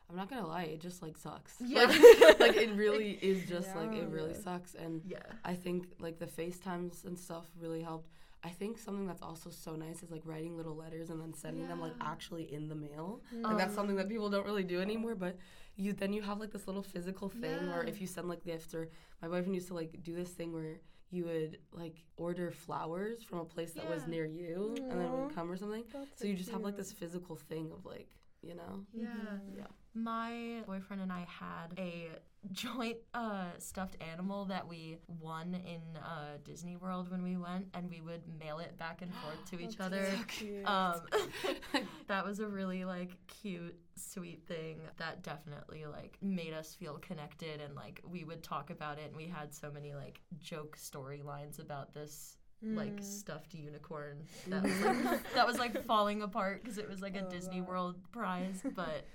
I'm 0.10 0.16
not 0.16 0.30
gonna 0.30 0.48
lie, 0.48 0.64
it 0.64 0.82
just 0.82 1.02
like 1.02 1.18
sucks. 1.18 1.56
Yeah. 1.60 1.86
Like, 1.86 2.40
like 2.40 2.56
it 2.58 2.72
really 2.76 3.12
is 3.22 3.48
just 3.50 3.76
like 3.76 3.94
it 3.94 4.08
really 4.10 4.32
Yeah. 4.34 4.42
sucks 4.42 4.76
and 4.76 5.02
Yeah. 5.06 5.20
I 5.44 5.54
think 5.56 5.88
like 6.00 6.20
the 6.20 6.26
FaceTimes 6.28 7.06
and 7.06 7.18
stuff 7.18 7.46
really 7.60 7.82
helped. 7.82 8.10
I 8.46 8.50
think 8.50 8.78
something 8.78 9.08
that's 9.08 9.22
also 9.22 9.50
so 9.50 9.76
nice 9.76 10.04
is 10.04 10.12
like 10.12 10.22
writing 10.26 10.58
little 10.58 10.76
letters 10.76 11.10
and 11.10 11.20
then 11.22 11.34
sending 11.34 11.68
them 11.70 11.80
like 11.80 11.94
actually 12.02 12.54
in 12.54 12.68
the 12.68 12.76
mail. 12.76 13.22
Mm-hmm. 13.34 13.46
Like 13.46 13.58
that's 13.58 13.74
something 13.74 13.96
that 13.96 14.04
Um, 14.04 14.10
people 14.10 14.30
don't 14.30 14.46
really 14.46 14.66
do 14.66 14.82
anymore, 14.82 15.16
but 15.16 15.38
you 15.78 15.94
then 15.94 16.12
you 16.14 16.22
have 16.22 16.40
like 16.40 16.52
this 16.52 16.68
little 16.68 16.84
physical 16.84 17.30
thing 17.30 17.70
or 17.74 17.84
Yeah. 17.84 17.90
if 17.90 18.02
you 18.02 18.06
send 18.08 18.28
like 18.28 18.44
gifts 18.44 18.76
or 18.76 18.90
my 19.22 19.28
boyfriend 19.30 19.56
used 19.56 19.70
to 19.70 19.74
like 19.74 20.04
do 20.04 20.14
this 20.14 20.30
thing 20.30 20.52
where 20.54 20.82
you 21.10 21.24
would 21.26 21.60
like 21.72 22.04
order 22.18 22.52
flowers 22.52 23.24
from 23.24 23.40
a 23.40 23.46
place 23.46 23.72
that 23.74 23.88
was 23.90 24.06
near 24.08 24.26
you 24.26 24.76
and 24.90 24.92
then 25.00 25.08
it 25.08 25.12
would 25.12 25.34
come 25.34 25.50
or 25.50 25.56
something. 25.56 25.86
That's 25.94 26.20
So 26.20 26.28
you 26.28 26.36
just 26.36 26.50
have 26.52 26.62
like 26.62 26.76
this 26.76 26.92
physical 26.92 27.36
thing 27.38 27.72
of 27.72 27.86
like, 27.86 28.10
you 28.42 28.56
know? 28.56 28.84
Yeah. 28.94 29.06
Mhm. 29.08 29.58
Yeah. 29.58 29.68
My 29.96 30.62
boyfriend 30.66 31.02
and 31.02 31.12
I 31.12 31.26
had 31.30 31.78
a 31.78 32.08
joint 32.52 32.98
uh, 33.14 33.46
stuffed 33.60 33.96
animal 34.02 34.46
that 34.46 34.68
we 34.68 34.98
won 35.22 35.54
in 35.54 35.82
uh, 36.02 36.38
Disney 36.44 36.76
World 36.76 37.10
when 37.12 37.24
we 37.24 37.38
went, 37.38 37.68
and 37.74 37.90
we 37.90 38.02
would 38.02 38.22
mail 38.40 38.60
it 38.60 38.78
back 38.78 39.02
and 39.02 39.12
forth 39.14 39.46
to 39.52 39.60
each 39.64 39.80
other. 39.80 40.06
so 40.06 40.24
cute. 40.28 40.68
Um, 40.68 41.02
that 42.08 42.26
was 42.26 42.40
a 42.40 42.48
really 42.48 42.86
like 42.86 43.12
cute, 43.28 43.76
sweet 43.96 44.42
thing 44.48 44.80
that 44.98 45.22
definitely 45.22 45.86
like 45.86 46.18
made 46.22 46.54
us 46.54 46.74
feel 46.74 46.96
connected 46.98 47.62
and 47.62 47.76
like 47.76 48.02
we 48.10 48.24
would 48.24 48.42
talk 48.44 48.72
about 48.72 48.98
it 48.98 49.06
and 49.10 49.16
we 49.16 49.28
had 49.28 49.54
so 49.54 49.70
many 49.72 49.94
like 49.94 50.20
joke 50.40 50.76
storylines 50.78 51.60
about 51.60 51.94
this 51.94 52.38
like 52.64 52.96
Mm. 52.96 53.04
stuffed 53.04 53.54
unicorn 53.54 54.24
that 54.48 54.64
was 54.64 54.82
like, 54.82 55.34
that 55.36 55.46
was 55.46 55.60
like 55.60 55.84
falling 55.86 56.22
apart 56.22 56.64
because 56.64 56.78
it 56.78 56.88
was 56.90 57.02
like 57.02 57.16
a 57.18 57.26
Oh, 57.26 57.30
Disney 57.30 57.60
wow. 57.60 57.68
World 57.68 57.96
prize. 58.14 58.62
But 58.74 59.06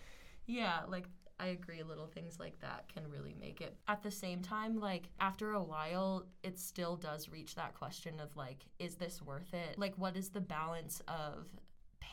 yeah, 0.49 0.81
like 0.89 1.05
I 1.39 1.49
agree, 1.49 1.83
little 1.85 2.09
things 2.09 2.41
like 2.41 2.59
that 2.61 2.93
can 2.93 3.09
really 3.09 3.37
make 3.39 3.61
it. 3.61 3.77
At 3.87 4.03
the 4.03 4.11
same 4.11 4.43
time, 4.43 4.81
like 4.81 5.05
after 5.21 5.53
a 5.53 5.63
while, 5.63 6.27
it 6.43 6.59
still 6.59 6.97
does 6.97 7.29
reach 7.29 7.55
that 7.55 7.75
question 7.75 8.19
of 8.19 8.35
like, 8.37 8.65
is 8.81 8.97
this 8.97 9.23
worth 9.23 9.55
it? 9.55 9.79
Like, 9.79 9.95
what 9.97 10.17
is 10.17 10.31
the 10.31 10.41
balance 10.41 11.01
of 11.07 11.47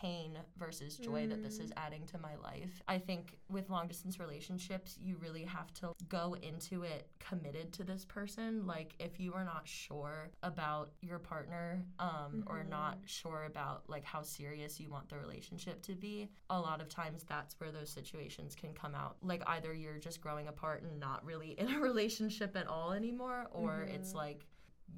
pain 0.02 0.38
versus 0.58 0.98
joy 0.98 1.28
that 1.28 1.44
this 1.44 1.60
is 1.60 1.72
mm. 1.72 1.78
adding 1.78 2.06
to 2.08 2.18
my 2.18 2.36
life. 2.44 2.82
I 2.88 2.98
think 2.98 3.38
with 3.50 3.70
long 3.70 3.88
distance 3.88 4.20
relationships, 4.20 4.98
you 5.02 5.18
really 5.22 5.44
have 5.44 5.74
to 5.75 5.94
go 6.10 6.36
into 6.42 6.84
it 6.84 7.08
committed 7.20 7.72
to 7.74 7.84
this 7.84 8.06
person. 8.06 8.66
Like 8.66 8.94
if 9.00 9.20
you 9.20 9.34
are 9.34 9.46
not 9.46 9.68
sure 9.68 10.30
about 10.44 10.92
your 11.02 11.20
partner 11.20 11.84
um, 12.00 12.44
or 12.48 12.64
not 12.64 12.98
mm-hmm. 12.98 13.06
sure 13.06 13.46
about 13.46 13.84
like 13.88 14.04
how 14.04 14.22
serious 14.22 14.80
you 14.80 14.90
want 14.90 15.10
the 15.10 15.18
relationship 15.18 15.82
to 15.84 15.94
be, 15.94 16.30
a 16.50 16.60
lot 16.60 16.82
of 16.82 16.90
times 16.90 17.24
that's 17.28 17.60
where 17.60 17.72
those 17.72 17.90
situations 17.90 18.56
can 18.56 18.74
come 18.74 18.96
out. 18.96 19.18
Like 19.22 19.44
either 19.48 19.74
you're 19.74 19.98
just 19.98 20.22
growing 20.22 20.48
apart 20.48 20.84
and 20.84 21.00
not 21.00 21.25
really 21.25 21.52
in 21.58 21.74
a 21.74 21.80
relationship 21.80 22.56
at 22.56 22.68
all 22.68 22.92
anymore, 22.92 23.48
or 23.52 23.88
it's 23.90 24.10
mm-hmm. 24.10 24.18
like 24.18 24.46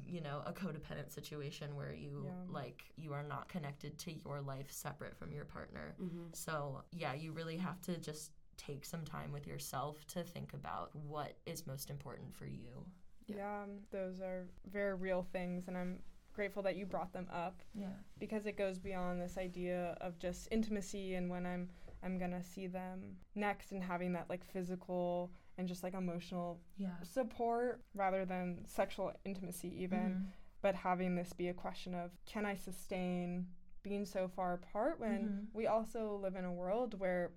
you 0.06 0.22
know 0.22 0.42
a 0.46 0.54
codependent 0.54 1.12
situation 1.12 1.76
where 1.76 1.94
you 1.94 2.24
Yeah. 2.26 2.32
like 2.50 2.84
you 2.96 3.14
are 3.14 3.24
not 3.24 3.48
connected 3.50 3.98
to 4.00 4.12
your 4.14 4.42
life 4.42 4.72
separate 4.72 5.16
from 5.18 5.32
your 5.32 5.46
partner. 5.46 5.96
Mm-hmm. 6.02 6.26
so 6.34 6.82
yeah 6.92 7.14
you 7.14 7.32
really 7.32 7.58
have 7.58 7.82
to 7.82 7.98
just 7.98 8.32
take 8.58 8.84
some 8.86 9.04
time 9.06 9.32
with 9.32 9.46
yourself 9.48 10.06
to 10.08 10.24
think 10.24 10.54
about 10.54 10.90
what 10.96 11.38
is 11.46 11.68
most 11.68 11.90
important 11.92 12.36
for 12.36 12.46
you. 12.48 12.84
Yeah, 13.28 13.64
um, 13.64 13.70
those 13.92 14.20
are 14.22 14.48
very 14.72 14.96
real 14.96 15.22
things, 15.32 15.68
and 15.68 15.78
I'm 15.78 16.00
grateful 16.34 16.64
that 16.64 16.76
you 16.76 16.86
brought 16.86 17.12
them 17.14 17.28
up 17.32 17.62
yeah. 17.76 17.88
because 18.20 18.46
it 18.46 18.58
goes 18.58 18.80
beyond 18.80 19.22
this 19.22 19.38
idea 19.38 19.98
of 20.02 20.18
just 20.18 20.48
intimacy 20.52 21.16
and 21.16 21.30
when 21.30 21.46
I'm 21.46 21.70
I'm 22.04 22.18
gonna 22.20 22.44
see 22.44 22.68
them 22.68 23.18
next 23.36 23.72
and 23.72 23.84
having 23.84 24.14
that 24.14 24.30
like 24.30 24.44
physical 24.46 25.32
and 25.58 25.68
just 25.68 25.84
like 25.84 25.94
emotional 25.94 26.60
yeah 26.78 26.90
support 27.04 27.82
rather 27.96 28.26
than 28.26 28.64
sexual 28.66 29.12
intimacy 29.26 29.74
even 29.82 29.98
Mm-hmm. 30.00 30.26
but 30.62 30.76
having 30.76 31.16
this 31.16 31.34
be 31.34 31.48
a 31.50 31.54
question 31.54 31.94
of 31.94 32.12
can 32.26 32.46
I 32.46 32.56
sustain 32.56 33.48
being 33.84 34.06
so 34.06 34.28
far 34.28 34.54
apart 34.56 35.00
when 35.00 35.30
Mhm. 35.30 35.46
we 35.54 35.68
also 35.68 36.16
live 36.18 36.36
in 36.36 36.46
a 36.46 36.52
world 36.54 37.00
where 37.00 37.32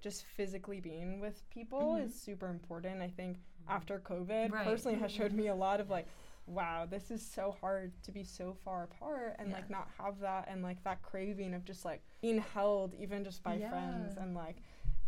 just 0.00 0.24
physically 0.24 0.80
being 0.80 1.18
with 1.20 1.48
people 1.48 1.92
Mhm. 1.94 2.04
is 2.04 2.14
super 2.14 2.48
important. 2.48 3.00
I 3.00 3.08
think 3.08 3.38
after 3.68 3.98
COVID 4.00 4.50
Right. 4.52 4.64
personally 4.66 4.98
has 4.98 5.10
showed 5.10 5.32
me 5.32 5.46
a 5.46 5.54
lot 5.54 5.80
of 5.80 5.88
like, 5.88 6.06
wow, 6.46 6.84
this 6.84 7.10
is 7.10 7.24
so 7.24 7.52
hard 7.52 7.90
to 8.02 8.12
be 8.12 8.22
so 8.22 8.52
far 8.52 8.82
apart 8.84 9.36
and 9.38 9.50
like 9.50 9.70
not 9.70 9.88
have 9.96 10.18
that 10.20 10.46
and 10.48 10.62
like 10.62 10.82
that 10.84 11.00
craving 11.00 11.54
of 11.54 11.64
just 11.64 11.86
like 11.86 12.02
being 12.20 12.38
held 12.38 12.92
even 12.94 13.24
just 13.24 13.42
by 13.42 13.56
friends 13.70 14.16
and 14.18 14.34
like 14.34 14.56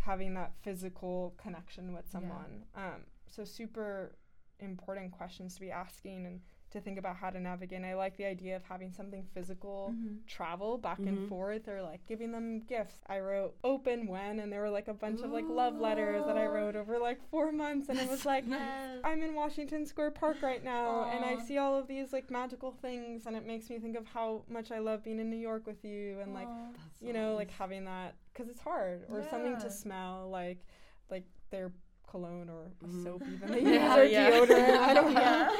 having 0.06 0.34
that 0.34 0.52
physical 0.62 1.34
connection 1.36 1.92
with 1.92 2.08
someone. 2.08 2.64
Um, 2.76 3.02
so 3.28 3.44
super 3.44 4.14
important 4.60 5.10
questions 5.10 5.54
to 5.56 5.60
be 5.60 5.70
asking 5.72 6.26
and 6.26 6.40
to 6.76 6.80
think 6.82 6.98
about 6.98 7.16
how 7.16 7.30
to 7.30 7.40
navigate. 7.40 7.78
And 7.78 7.86
I 7.86 7.94
like 7.94 8.16
the 8.16 8.26
idea 8.26 8.54
of 8.56 8.62
having 8.64 8.92
something 8.92 9.24
physical 9.34 9.92
Mm-hmm. 9.94 10.16
travel 10.26 10.78
back 10.78 10.98
and 11.00 11.18
Mhm. 11.18 11.28
forth 11.28 11.68
or 11.68 11.82
like 11.82 12.04
giving 12.06 12.30
them 12.32 12.60
gifts. 12.60 13.00
I 13.06 13.18
wrote 13.20 13.56
open 13.64 14.06
when 14.06 14.38
and 14.40 14.52
there 14.52 14.60
were 14.62 14.70
like 14.70 14.88
a 14.88 14.94
bunch 14.94 15.20
of 15.22 15.30
like 15.32 15.48
love 15.48 15.78
letters 15.78 16.24
that 16.26 16.36
I 16.38 16.46
wrote 16.46 16.76
over 16.76 16.98
like 16.98 17.20
4 17.30 17.52
months 17.52 17.88
and 17.88 17.98
it 17.98 18.08
was 18.08 18.24
like. 18.24 18.44
I'm 19.04 19.22
in 19.22 19.34
Washington 19.34 19.86
Square 19.86 20.12
Park 20.12 20.42
right 20.42 20.62
now 20.64 21.04
and 21.04 21.24
I 21.24 21.36
see 21.36 21.58
all 21.58 21.74
of 21.78 21.86
these 21.88 22.12
like 22.12 22.30
magical 22.30 22.72
things 22.72 23.26
and 23.26 23.36
it 23.36 23.46
makes 23.46 23.68
me 23.70 23.78
think 23.78 23.96
of 23.96 24.06
how 24.06 24.42
much 24.48 24.70
I 24.70 24.78
love 24.78 25.02
being 25.04 25.18
in 25.20 25.30
New 25.30 25.36
York 25.50 25.66
with 25.66 25.84
you 25.84 26.20
and 26.20 26.34
like 26.34 26.48
That's 26.48 27.02
you 27.02 27.12
know 27.12 27.34
like 27.34 27.50
having 27.50 27.84
that 27.84 28.14
cuz 28.34 28.48
it's 28.48 28.60
hard 28.60 29.04
or 29.10 29.22
something 29.30 29.56
to 29.60 29.70
smell 29.70 30.28
like 30.30 30.58
like 31.10 31.24
their 31.50 31.72
cologne 32.16 32.48
or 32.48 32.62
a 32.82 32.86
Mhm. 32.86 33.04
soap 33.04 33.22
even 33.28 33.50
they 33.52 33.60
Yeah, 33.62 33.86
use 33.88 33.96
or 33.96 34.04
yeah. 34.04 34.30
deodorant 34.30 34.78
I 34.88 34.94
don't 34.94 35.14
know 35.14 35.20
Yeah. 35.20 35.50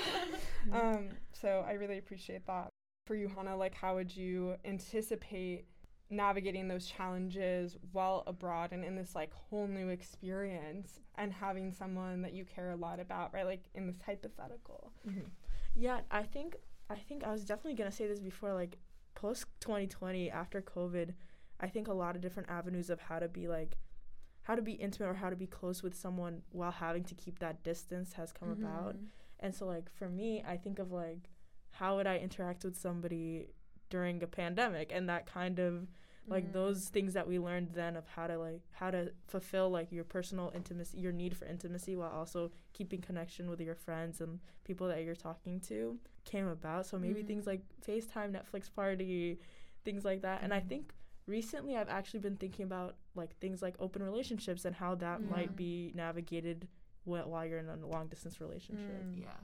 um, 0.73 1.09
so 1.33 1.65
I 1.67 1.73
really 1.73 1.99
appreciate 1.99 2.47
that. 2.47 2.69
For 3.07 3.15
you, 3.15 3.29
Hannah, 3.29 3.57
like 3.57 3.75
how 3.75 3.95
would 3.95 4.15
you 4.17 4.57
anticipate 4.65 5.67
navigating 6.11 6.69
those 6.69 6.87
challenges 6.87 7.77
while 7.93 8.23
abroad 8.27 8.73
and 8.73 8.85
in 8.85 8.95
this 8.97 9.15
like 9.15 9.33
whole 9.33 9.67
new 9.67 9.89
experience 9.89 11.01
and 11.17 11.33
having 11.33 11.73
someone 11.73 12.23
that 12.23 12.33
you 12.33 12.45
care 12.45 12.71
a 12.71 12.77
lot 12.77 12.99
about, 13.01 13.33
right? 13.35 13.45
Like 13.47 13.65
in 13.75 13.87
this 13.87 14.01
hypothetical. 14.05 14.93
Mhm. 15.09 15.31
Yeah, 15.75 16.01
I 16.11 16.23
think 16.23 16.57
I 16.91 16.97
think 16.97 17.23
I 17.25 17.31
was 17.31 17.45
definitely 17.45 17.75
gonna 17.75 17.93
say 17.93 18.07
this 18.07 18.21
before, 18.21 18.53
like 18.55 18.77
post 19.15 19.47
2020 19.61 20.31
after 20.31 20.61
COVID, 20.63 21.15
I 21.61 21.69
think 21.69 21.89
a 21.89 21.93
lot 21.95 22.17
of 22.17 22.23
different 22.23 22.49
avenues 22.51 22.91
of 22.91 23.01
how 23.01 23.19
to 23.19 23.29
be 23.29 23.47
like 23.49 23.77
how 24.47 24.55
to 24.55 24.63
be 24.63 24.73
intimate 24.73 25.09
or 25.09 25.15
how 25.15 25.31
to 25.31 25.37
be 25.37 25.47
close 25.47 25.83
with 25.83 25.95
someone 25.95 26.43
while 26.51 26.71
having 26.71 27.03
to 27.05 27.15
keep 27.15 27.39
that 27.41 27.63
distance 27.65 28.13
has 28.15 28.33
come 28.33 28.51
about. 28.51 28.95
Mhm. 28.97 29.07
And 29.41 29.55
so 29.55 29.67
like 29.67 29.91
for 29.91 30.09
me, 30.09 30.43
I 30.47 30.57
think 30.57 30.79
of 30.79 30.93
like 30.93 31.31
how 31.79 31.97
would 31.97 32.07
I 32.07 32.19
interact 32.19 32.65
with 32.65 32.77
somebody 32.77 33.49
during 33.91 34.23
a 34.23 34.27
pandemic 34.27 34.93
and 34.95 35.09
that 35.09 35.27
kind 35.27 35.59
of 35.59 35.89
like 36.29 36.47
Mhm. 36.49 36.53
those 36.53 36.89
things 36.89 37.13
that 37.15 37.27
we 37.29 37.39
learned 37.39 37.69
then 37.73 37.97
of 37.97 38.07
how 38.09 38.27
to 38.27 38.37
like 38.39 38.63
how 38.73 38.91
to 38.91 39.13
fulfill 39.29 39.69
like 39.71 39.91
your 39.93 40.05
personal 40.05 40.51
intimacy 40.55 40.99
your 40.99 41.13
need 41.13 41.37
for 41.37 41.45
intimacy 41.47 41.95
while 41.97 42.11
also 42.11 42.51
keeping 42.73 43.01
connection 43.01 43.49
with 43.51 43.61
your 43.61 43.77
friends 43.77 44.21
and 44.21 44.41
people 44.65 44.89
that 44.89 45.05
you're 45.05 45.15
talking 45.29 45.61
to 45.61 45.99
came 46.25 46.49
about 46.49 46.85
so 46.87 46.99
maybe 46.99 47.23
Mhm. 47.23 47.27
things 47.29 47.47
like 47.47 47.63
facetime 47.87 48.33
netflix 48.33 48.73
party 48.73 49.39
things 49.85 50.05
like 50.05 50.23
that 50.23 50.43
and 50.43 50.53
i 50.53 50.61
Mhm. 50.61 50.69
think 50.69 50.95
recently 51.27 51.77
i've 51.77 51.89
actually 51.89 52.21
been 52.21 52.37
thinking 52.37 52.65
about 52.65 52.97
like 53.15 53.37
things 53.39 53.61
like 53.63 53.75
open 53.79 54.03
relationships 54.03 54.65
and 54.65 54.75
how 54.75 54.95
that 54.95 55.21
Yeah. 55.21 55.31
might 55.31 55.57
be 55.57 55.93
navigated 55.95 56.69
wh- 57.05 57.27
while 57.27 57.45
you're 57.45 57.59
in 57.59 57.69
a 57.69 57.87
long 57.87 58.09
distance 58.09 58.41
relationship 58.41 59.03
Mm. 59.05 59.21
yeah 59.23 59.37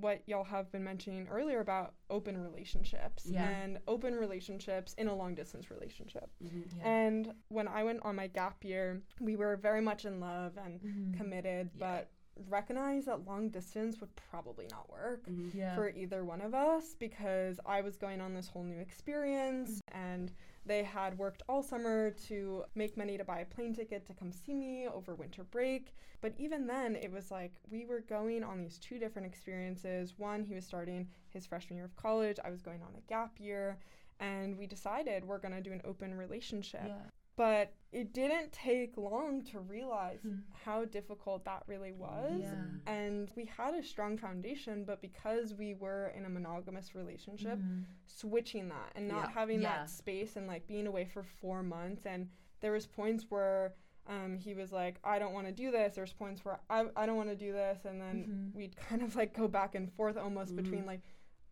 What 0.00 0.22
y'all 0.28 0.44
have 0.44 0.70
been 0.70 0.84
mentioning 0.84 1.26
earlier 1.28 1.58
about 1.58 1.94
open 2.08 2.40
relationships 2.40 3.26
Yeah. 3.26 3.48
and 3.48 3.80
open 3.88 4.14
relationships 4.14 4.94
in 4.94 5.08
a 5.08 5.14
long 5.14 5.34
distance 5.34 5.72
relationship. 5.72 6.30
Mhm. 6.40 6.66
yeah 6.76 6.88
And 6.88 7.34
when 7.48 7.66
I 7.66 7.82
went 7.82 8.02
on 8.04 8.14
my 8.14 8.28
gap 8.28 8.62
year, 8.64 9.02
we 9.20 9.34
were 9.34 9.56
very 9.56 9.80
much 9.80 10.04
in 10.04 10.20
love 10.20 10.56
and 10.56 10.80
Mhm. 10.80 11.16
committed, 11.16 11.70
Yeah. 11.74 11.78
but 11.80 12.10
recognized 12.48 13.06
that 13.08 13.24
long 13.24 13.48
distance 13.50 14.00
would 14.00 14.14
probably 14.14 14.68
not 14.70 14.88
work. 14.88 15.26
Mhm. 15.26 15.52
yeah 15.52 15.74
for 15.74 15.88
either 15.90 16.24
one 16.24 16.42
of 16.42 16.54
us 16.54 16.94
because 16.94 17.58
I 17.66 17.80
was 17.80 17.96
going 17.96 18.20
on 18.20 18.34
this 18.34 18.46
whole 18.46 18.62
new 18.62 18.78
experience 18.78 19.80
and 19.90 20.30
they 20.68 20.84
had 20.84 21.18
worked 21.18 21.42
all 21.48 21.62
summer 21.62 22.10
to 22.28 22.64
make 22.74 22.96
money 22.96 23.16
to 23.18 23.24
buy 23.24 23.40
a 23.40 23.44
plane 23.44 23.74
ticket 23.74 24.06
to 24.06 24.14
come 24.14 24.30
see 24.30 24.54
me 24.54 24.86
over 24.86 25.14
winter 25.14 25.44
break. 25.44 25.94
But 26.20 26.34
even 26.38 26.66
then, 26.66 26.94
it 26.94 27.10
was 27.10 27.30
like 27.30 27.52
we 27.70 27.86
were 27.86 28.00
going 28.00 28.44
on 28.44 28.60
these 28.60 28.78
two 28.78 28.98
different 28.98 29.26
experiences. 29.26 30.14
One, 30.18 30.44
he 30.44 30.54
was 30.54 30.64
starting 30.64 31.08
his 31.30 31.46
freshman 31.46 31.76
year 31.76 31.86
of 31.86 31.96
college, 31.96 32.38
I 32.44 32.50
was 32.50 32.62
going 32.62 32.82
on 32.82 32.94
a 32.96 33.08
gap 33.08 33.32
year, 33.38 33.78
and 34.20 34.56
we 34.58 34.66
decided 34.66 35.24
we're 35.24 35.38
going 35.38 35.54
to 35.54 35.62
do 35.62 35.72
an 35.72 35.82
open 35.84 36.14
relationship. 36.14 36.84
yeah 36.86 37.10
But 37.38 37.72
it 37.92 38.12
didn't 38.12 38.52
take 38.52 38.98
long 38.98 39.42
to 39.44 39.60
realize 39.60 40.20
Hmm. 40.22 40.40
how 40.64 40.84
difficult 40.84 41.44
that 41.46 41.62
really 41.66 41.92
was 41.92 42.40
yeah 42.40 42.54
and 42.86 43.30
we 43.36 43.46
had 43.46 43.72
a 43.74 43.82
strong 43.82 44.18
foundation 44.18 44.84
but 44.84 45.00
because 45.00 45.54
we 45.54 45.72
were 45.74 46.08
in 46.16 46.26
a 46.26 46.28
monogamous 46.28 46.94
relationship 46.94 47.58
Mhm. 47.60 47.84
switching 48.06 48.68
that 48.68 48.92
and 48.96 49.08
not 49.08 49.28
Yeah. 49.28 49.30
having 49.30 49.62
Yeah. 49.62 49.78
that 49.78 49.88
space 49.88 50.36
and 50.36 50.46
like 50.46 50.66
being 50.66 50.86
away 50.86 51.06
for 51.06 51.22
four 51.22 51.62
months 51.62 52.04
and 52.04 52.28
there 52.60 52.72
was 52.72 52.86
points 52.86 53.24
where 53.30 53.72
um, 54.06 54.36
he 54.36 54.52
was 54.54 54.70
like 54.72 54.98
i 55.04 55.18
don't 55.18 55.32
want 55.32 55.46
to 55.46 55.52
do 55.52 55.70
this 55.70 55.94
there's 55.94 56.12
points 56.12 56.44
where 56.44 56.58
i, 56.68 56.86
I 56.96 57.06
don't 57.06 57.16
want 57.16 57.28
to 57.30 57.36
do 57.36 57.52
this 57.52 57.84
and 57.86 57.98
then 58.00 58.16
Mhm. 58.52 58.54
we'd 58.56 58.76
kind 58.88 59.00
of 59.02 59.16
like 59.16 59.32
go 59.32 59.48
back 59.48 59.74
and 59.74 59.90
forth 59.92 60.16
almost 60.18 60.56
between 60.56 60.82
Mhm. 60.84 60.86
like 60.92 61.00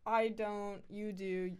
i 0.04 0.28
don't 0.28 0.82
you 0.90 1.12
do 1.12 1.56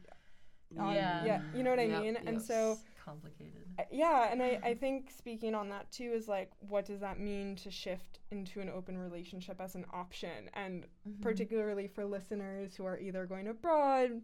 um, 0.78 0.92
Yeah. 0.94 1.24
yeah 1.24 1.40
you 1.54 1.62
know 1.62 1.70
what 1.70 1.80
i 1.80 1.86
Yep, 1.86 2.02
mean 2.02 2.16
and 2.26 2.42
so 2.42 2.78
complicated 3.06 3.64
yeah 3.90 4.28
and 4.32 4.42
I, 4.42 4.58
I 4.64 4.74
think 4.74 5.10
speaking 5.16 5.54
on 5.54 5.68
that 5.70 5.90
too 5.92 6.10
is 6.12 6.26
like 6.28 6.50
what 6.58 6.84
does 6.86 7.00
that 7.00 7.20
mean 7.20 7.54
to 7.56 7.70
shift 7.70 8.18
into 8.32 8.60
an 8.60 8.68
open 8.68 8.98
relationship 8.98 9.60
as 9.60 9.74
an 9.76 9.86
option 9.92 10.50
and 10.54 10.84
Mhm. 11.08 11.22
particularly 11.22 11.86
for 11.86 12.04
listeners 12.04 12.74
who 12.74 12.84
are 12.84 12.98
either 12.98 13.24
going 13.26 13.46
abroad 13.48 14.22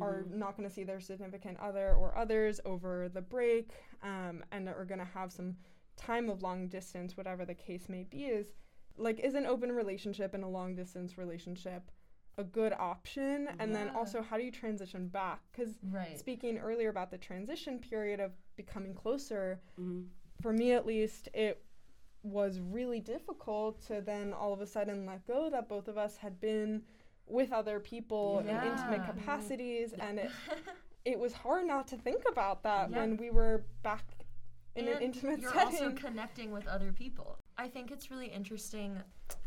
are 0.00 0.22
Mhm. 0.24 0.32
not 0.32 0.56
going 0.56 0.68
to 0.68 0.74
see 0.74 0.84
their 0.84 1.00
significant 1.00 1.58
other 1.60 1.94
or 1.94 2.16
others 2.18 2.60
over 2.64 3.08
the 3.08 3.20
break 3.22 3.70
um, 4.02 4.42
and 4.50 4.68
are 4.68 4.84
going 4.84 4.98
to 4.98 5.04
have 5.04 5.30
some 5.30 5.56
time 5.96 6.28
of 6.28 6.42
long 6.42 6.66
distance 6.68 7.16
whatever 7.16 7.44
the 7.44 7.54
case 7.54 7.88
may 7.88 8.02
be 8.02 8.24
is 8.24 8.52
like 8.96 9.20
is 9.20 9.34
an 9.34 9.46
open 9.46 9.70
relationship 9.70 10.34
and 10.34 10.42
a 10.42 10.48
long 10.48 10.74
distance 10.74 11.16
relationship 11.18 11.90
a 12.38 12.44
good 12.44 12.72
option 12.78 13.48
and 13.58 13.74
then 13.74 13.90
also 13.94 14.22
how 14.22 14.36
do 14.38 14.42
you 14.42 14.50
transition 14.50 15.08
back 15.08 15.40
because 15.52 15.78
Right. 15.90 16.18
speaking 16.18 16.58
earlier 16.58 16.88
about 16.88 17.10
the 17.10 17.18
transition 17.18 17.78
period 17.78 18.20
of 18.20 18.32
becoming 18.56 18.94
closer 18.94 19.60
hmm 19.76 20.02
for 20.40 20.52
me 20.52 20.72
at 20.72 20.86
least 20.86 21.28
it 21.34 21.62
was 22.24 22.58
really 22.60 23.00
difficult 23.00 23.80
to 23.86 24.00
then 24.00 24.32
all 24.32 24.52
of 24.52 24.60
a 24.60 24.66
sudden 24.66 25.04
let 25.06 25.26
go 25.26 25.50
that 25.50 25.68
both 25.68 25.88
of 25.88 25.96
us 25.98 26.16
had 26.16 26.40
been 26.40 26.82
with 27.26 27.52
other 27.52 27.78
people 27.78 28.40
in 28.40 28.48
intimate 28.62 29.00
Yeah. 29.02 29.12
capacities 29.12 29.92
and 29.92 30.18
it 30.18 30.30
it 31.04 31.18
was 31.18 31.32
hard 31.32 31.66
not 31.66 31.86
to 31.88 31.96
think 31.96 32.22
about 32.30 32.62
that 32.62 32.90
Yeah. 32.90 32.98
when 32.98 33.16
we 33.18 33.30
were 33.30 33.64
back 33.82 34.04
in 34.74 34.86
an 34.88 34.94
And 34.94 35.02
intimate 35.02 35.40
you're 35.40 35.52
setting 35.54 35.84
also 35.84 35.90
connecting 35.92 36.50
with 36.50 36.66
other 36.66 36.92
people. 36.92 37.36
I 37.58 37.68
think 37.68 37.90
it's 37.90 38.10
really 38.10 38.28
interesting 38.28 38.96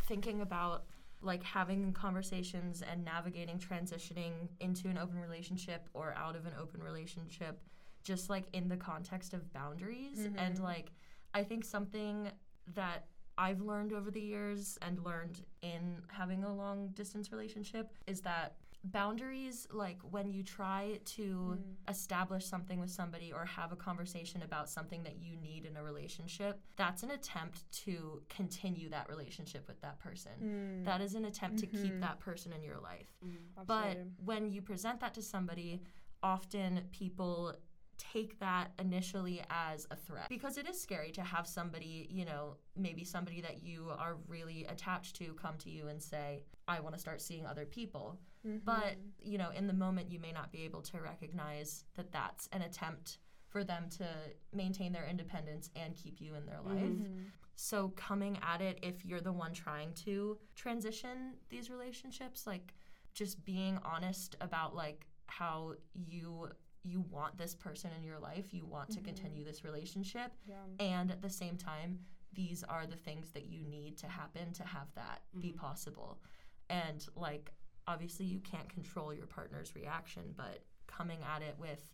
thinking 0.04 0.42
about 0.42 0.86
like 1.26 1.44
having 1.44 1.92
conversations 1.92 2.82
and 2.82 3.04
navigating 3.04 3.58
transitioning 3.58 4.48
into 4.60 4.88
an 4.88 4.98
open 4.98 5.20
relationship 5.20 5.90
or 5.94 6.14
out 6.16 6.36
of 6.36 6.46
an 6.46 6.54
open 6.60 6.82
relationship 6.82 7.60
just 8.04 8.30
like 8.30 8.46
in 8.54 8.70
the 8.70 8.78
context 8.78 9.34
of 9.34 9.52
boundaries 9.52 10.20
and 10.38 10.58
Mhm. 10.58 10.62
like 10.62 10.92
I 11.34 11.44
think 11.44 11.66
something 11.66 12.32
that 12.76 13.08
I've 13.38 13.60
learned 13.60 13.92
over 13.92 14.10
the 14.12 14.22
years 14.22 14.78
and 14.82 15.04
learned 15.04 15.44
in 15.62 16.02
having 16.08 16.44
a 16.44 16.54
long 16.54 16.90
distance 16.90 17.32
relationship 17.32 17.98
is 18.08 18.22
that 18.22 18.56
boundaries 18.92 19.68
like 19.72 19.98
when 20.10 20.32
you 20.32 20.44
try 20.44 21.00
to 21.06 21.58
establish 21.88 22.46
something 22.46 22.80
with 22.80 22.90
somebody 22.90 23.32
or 23.34 23.46
have 23.46 23.72
a 23.72 23.76
conversation 23.76 24.42
about 24.44 24.70
something 24.70 25.04
that 25.04 25.18
you 25.22 25.36
need 25.38 25.66
in 25.66 25.76
a 25.78 25.84
relationship 25.84 26.60
that's 26.76 27.04
an 27.04 27.12
attempt 27.12 27.70
to 27.72 28.22
continue 28.30 28.90
that 28.90 29.10
relationship 29.10 29.68
with 29.68 29.80
that 29.82 30.00
person 30.00 30.32
Mm, 30.42 30.86
that 30.86 31.02
is 31.02 31.16
an 31.16 31.26
attempt 31.26 31.60
to 31.60 31.68
keep 31.68 31.94
Mhm. 31.96 32.02
that 32.02 32.20
person 32.20 32.52
in 32.54 32.62
your 32.64 32.80
life 32.80 33.12
Mm-hmm. 33.24 33.64
but 33.66 33.98
when 34.24 34.50
you 34.52 34.62
present 34.62 35.00
that 35.00 35.14
to 35.16 35.22
somebody, 35.22 35.82
often 36.24 36.88
people 36.92 37.56
take 37.98 38.38
that 38.40 38.72
initially 38.78 39.42
as 39.50 39.88
a 39.90 39.96
threat 39.96 40.28
because 40.28 40.58
it 40.58 40.68
is 40.68 40.80
scary 40.80 41.12
to 41.14 41.22
have 41.24 41.48
somebody, 41.48 42.08
you 42.12 42.26
know, 42.26 42.58
maybe 42.76 43.06
somebody 43.06 43.40
that 43.40 43.64
you 43.64 43.90
are 43.98 44.18
really 44.28 44.66
attached 44.66 45.16
to 45.16 45.34
come 45.36 45.58
to 45.58 45.70
you 45.70 45.88
and 45.88 46.02
say, 46.04 46.44
I 46.68 46.82
want 46.82 46.94
to 46.96 47.00
start 47.00 47.22
seeing 47.22 47.46
other 47.46 47.66
people. 47.66 48.20
But, 48.64 48.98
Mhm. 48.98 49.12
you 49.24 49.38
know, 49.38 49.50
in 49.50 49.68
the 49.68 49.74
moment, 49.74 50.12
you 50.12 50.20
may 50.20 50.32
not 50.32 50.52
be 50.52 50.62
able 50.64 50.82
to 50.84 51.02
recognize 51.02 51.84
that 51.96 52.12
that's 52.12 52.48
an 52.48 52.62
attempt 52.62 53.18
for 53.48 53.64
them 53.64 53.90
to 53.90 54.08
maintain 54.54 54.92
their 54.92 55.06
independence 55.08 55.70
and 55.76 55.96
keep 55.96 56.22
you 56.22 56.36
in 56.36 56.46
their 56.46 56.62
life. 56.62 56.84
Mhm. 56.84 57.32
So 57.56 57.90
coming 57.90 58.38
at 58.44 58.62
it, 58.62 58.80
if 58.84 59.06
you're 59.06 59.22
the 59.22 59.32
one 59.34 59.54
trying 59.54 59.94
to 60.06 60.40
transition 60.56 61.40
these 61.50 61.70
relationships, 61.70 62.46
like 62.46 62.74
just 63.14 63.44
being 63.46 63.78
honest 63.80 64.36
about 64.42 64.76
like 64.76 65.08
how 65.28 65.76
you 65.94 66.52
you 66.84 67.02
want 67.02 67.36
this 67.36 67.56
person 67.56 67.92
in 67.94 68.04
your 68.04 68.20
life, 68.20 68.54
you 68.54 68.64
want 68.64 68.92
to 68.92 69.00
Mhm. 69.00 69.06
continue 69.06 69.44
this 69.44 69.64
relationship, 69.64 70.32
yeah 70.46 70.64
and 70.80 71.10
at 71.10 71.20
the 71.20 71.30
same 71.32 71.58
time, 71.58 72.06
these 72.34 72.64
are 72.66 72.86
the 72.86 72.96
things 72.98 73.32
that 73.32 73.46
you 73.46 73.64
need 73.64 73.98
to 73.98 74.08
happen 74.08 74.54
to 74.54 74.64
have 74.64 74.94
that 74.94 75.24
be 75.40 75.52
Mhm. 75.52 75.56
possible. 75.58 76.22
And 76.70 77.08
like 77.16 77.52
obviously 77.88 78.26
you 78.26 78.40
can't 78.40 78.70
control 78.70 79.14
your 79.14 79.28
partner's 79.28 79.76
reaction, 79.76 80.34
but 80.36 80.64
coming 80.88 81.20
at 81.24 81.42
it 81.42 81.56
with 81.60 81.92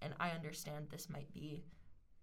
and 0.00 0.14
I 0.18 0.30
understand 0.30 0.88
this 0.90 1.08
might 1.08 1.32
be 1.32 1.64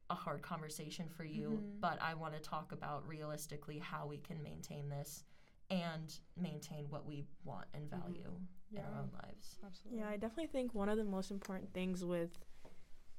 a 0.10 0.14
hard 0.16 0.42
conversation 0.42 1.08
for 1.08 1.24
you, 1.24 1.62
Mhm. 1.64 1.80
but 1.80 2.02
I 2.02 2.14
want 2.14 2.34
to 2.34 2.40
talk 2.42 2.72
about 2.74 3.08
realistically 3.08 3.80
how 3.80 4.06
we 4.06 4.18
can 4.20 4.42
maintain 4.44 4.90
this 4.90 5.24
and 5.70 6.20
maintain 6.36 6.90
what 6.90 7.06
we 7.06 7.26
want 7.46 7.68
and 7.74 7.90
value 7.90 8.38
in 8.72 8.80
our 8.80 8.96
own 9.02 9.12
lives. 9.14 9.60
absolutely 9.64 10.00
Yeah, 10.02 10.10
I 10.10 10.18
definitely 10.18 10.48
think 10.48 10.74
one 10.74 10.90
of 10.90 10.98
the 10.98 11.04
most 11.06 11.32
important 11.32 11.72
things 11.74 12.04
with 12.04 12.38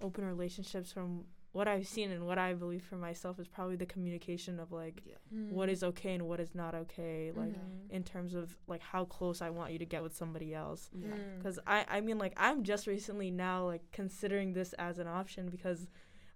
open 0.00 0.24
relationships 0.24 0.92
from 0.92 1.26
what 1.52 1.66
I've 1.66 1.86
seen 1.88 2.10
and 2.12 2.26
what 2.26 2.38
I 2.38 2.54
believe 2.54 2.84
for 2.84 2.96
myself 2.96 3.40
is 3.40 3.48
probably 3.48 3.74
the 3.76 3.86
communication 3.86 4.60
of 4.60 4.70
like 4.70 5.02
Yeah. 5.04 5.16
what 5.50 5.68
is 5.68 5.82
okay 5.82 6.14
and 6.14 6.28
what 6.28 6.38
is 6.40 6.54
not 6.54 6.74
okay 6.74 7.32
like 7.32 7.54
Mhm. 7.56 7.90
in 7.90 8.04
terms 8.04 8.34
of 8.34 8.56
like 8.68 8.82
how 8.82 9.04
close 9.04 9.42
I 9.42 9.50
want 9.50 9.72
you 9.72 9.78
to 9.80 9.84
get 9.86 10.02
with 10.02 10.14
somebody 10.14 10.54
else 10.54 10.90
Yeah. 10.94 11.08
Mm. 11.08 11.42
cuz 11.42 11.58
I 11.66 11.84
I 11.88 12.00
mean 12.02 12.18
like 12.18 12.34
I'm 12.36 12.62
just 12.62 12.86
recently 12.86 13.30
now 13.32 13.64
like 13.66 13.82
considering 13.90 14.52
this 14.52 14.72
as 14.74 14.98
an 15.00 15.08
option 15.08 15.48
because 15.48 15.88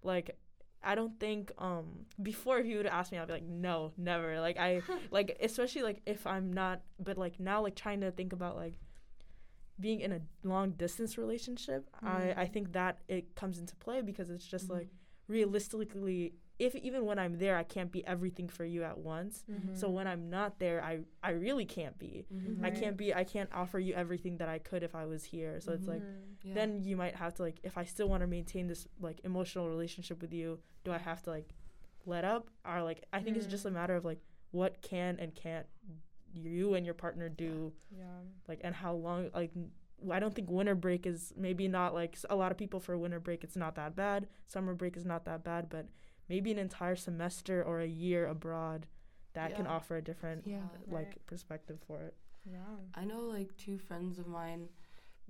like 0.03 0.37
I 0.83 0.93
don't 0.95 1.17
think 1.19 1.51
um 1.57 2.05
before 2.21 2.59
if 2.59 2.65
you 2.67 2.77
would 2.77 2.85
ask 2.85 3.11
me 3.11 3.17
I'd 3.17 3.27
be 3.27 3.33
like 3.33 3.43
no 3.69 3.93
never 3.97 4.39
like 4.41 4.57
I 4.57 4.81
like 5.17 5.37
especially 5.39 5.83
like 5.83 6.01
if 6.05 6.27
I'm 6.27 6.51
not 6.51 6.81
but 6.99 7.17
like 7.17 7.39
now 7.39 7.61
like 7.63 7.75
trying 7.75 8.01
to 8.01 8.11
think 8.11 8.33
about 8.33 8.55
like 8.57 8.75
being 9.79 9.99
in 10.01 10.11
a 10.11 10.21
long 10.43 10.71
distance 10.71 11.17
relationship 11.17 11.89
I 12.01 12.33
I 12.43 12.45
Mm. 12.47 12.53
think 12.53 12.73
that 12.73 13.01
it 13.07 13.33
comes 13.35 13.59
into 13.59 13.75
play 13.77 14.01
because 14.01 14.29
it's 14.29 14.45
just 14.45 14.67
Mhm. 14.67 14.73
like 14.77 14.89
realistically 15.27 16.33
if 16.57 16.73
even 16.75 17.05
when 17.05 17.19
I'm 17.19 17.37
there 17.37 17.57
I 17.57 17.63
can't 17.63 17.91
be 17.91 18.05
everything 18.07 18.47
for 18.47 18.63
you 18.63 18.83
at 18.83 18.97
once 18.97 19.43
Mm-hmm. 19.51 19.75
so 19.75 19.89
when 19.89 20.07
I'm 20.07 20.29
not 20.29 20.59
there 20.59 20.81
I 20.83 20.99
I 21.23 21.31
really 21.31 21.65
can't 21.65 21.97
be 21.99 22.25
Mhm. 22.33 22.63
I 22.63 22.69
can't 22.71 22.97
be 22.97 23.13
I 23.13 23.23
can't 23.25 23.49
offer 23.53 23.79
you 23.79 23.93
everything 23.93 24.37
that 24.37 24.47
I 24.49 24.59
could 24.59 24.81
if 24.83 24.95
I 24.95 25.05
was 25.05 25.23
here 25.25 25.59
so 25.59 25.73
it's 25.73 25.87
like 25.87 26.01
Mhm. 26.01 26.21
Yeah. 26.43 26.53
then 26.53 26.83
you 26.83 26.95
might 26.95 27.15
have 27.15 27.33
to 27.35 27.41
like 27.41 27.59
if 27.63 27.77
I 27.77 27.83
still 27.85 28.07
want 28.07 28.21
to 28.21 28.27
maintain 28.27 28.67
this 28.67 28.87
like 29.01 29.19
emotional 29.23 29.67
relationship 29.67 30.21
with 30.21 30.31
you, 30.33 30.59
do 30.83 30.91
I 30.91 30.97
have 30.99 31.21
to 31.23 31.29
like 31.31 31.49
let 32.05 32.23
up 32.23 32.49
or 32.69 32.81
like 32.83 33.03
I 33.11 33.19
think 33.21 33.35
it's 33.37 33.47
just 33.55 33.65
a 33.65 33.71
matter 33.71 33.95
of 33.95 34.05
like 34.05 34.21
what 34.51 34.81
can 34.81 35.17
and 35.19 35.33
can't 35.35 35.65
you 36.33 36.73
and 36.75 36.85
your 36.85 36.93
partner 36.95 37.27
do 37.29 37.73
yeah 37.91 38.19
like 38.47 38.59
and 38.63 38.75
how 38.75 38.93
long 38.93 39.29
like 39.33 39.51
n- 39.55 39.71
I 40.11 40.19
don't 40.19 40.33
think 40.35 40.49
winter 40.49 40.75
break 40.75 41.05
is 41.05 41.33
maybe 41.37 41.67
not 41.67 41.93
like 41.93 42.17
a 42.29 42.35
lot 42.35 42.51
of 42.51 42.57
people 42.57 42.79
for 42.79 42.97
winter 42.97 43.19
break 43.19 43.43
it's 43.43 43.55
not 43.55 43.75
that 43.75 43.95
bad. 43.95 44.27
Summer 44.47 44.73
break 44.73 44.95
is 44.97 45.05
not 45.05 45.25
that 45.25 45.43
bad, 45.43 45.69
but 45.69 45.87
maybe 46.29 46.51
an 46.51 46.57
entire 46.59 46.95
semester 46.95 47.63
or 47.63 47.81
a 47.81 47.87
year 47.87 48.27
abroad 48.27 48.87
that 49.33 49.55
can 49.55 49.67
offer 49.67 49.97
a 49.97 50.01
different 50.01 50.45
Yeah. 50.47 50.61
like 50.87 51.07
Right. 51.07 51.25
perspective 51.27 51.79
for 51.87 52.01
it. 52.01 52.15
yeah 52.45 52.77
I 52.93 53.03
know 53.05 53.21
like 53.21 53.55
two 53.57 53.77
friends 53.77 54.17
of 54.19 54.27
mine. 54.27 54.69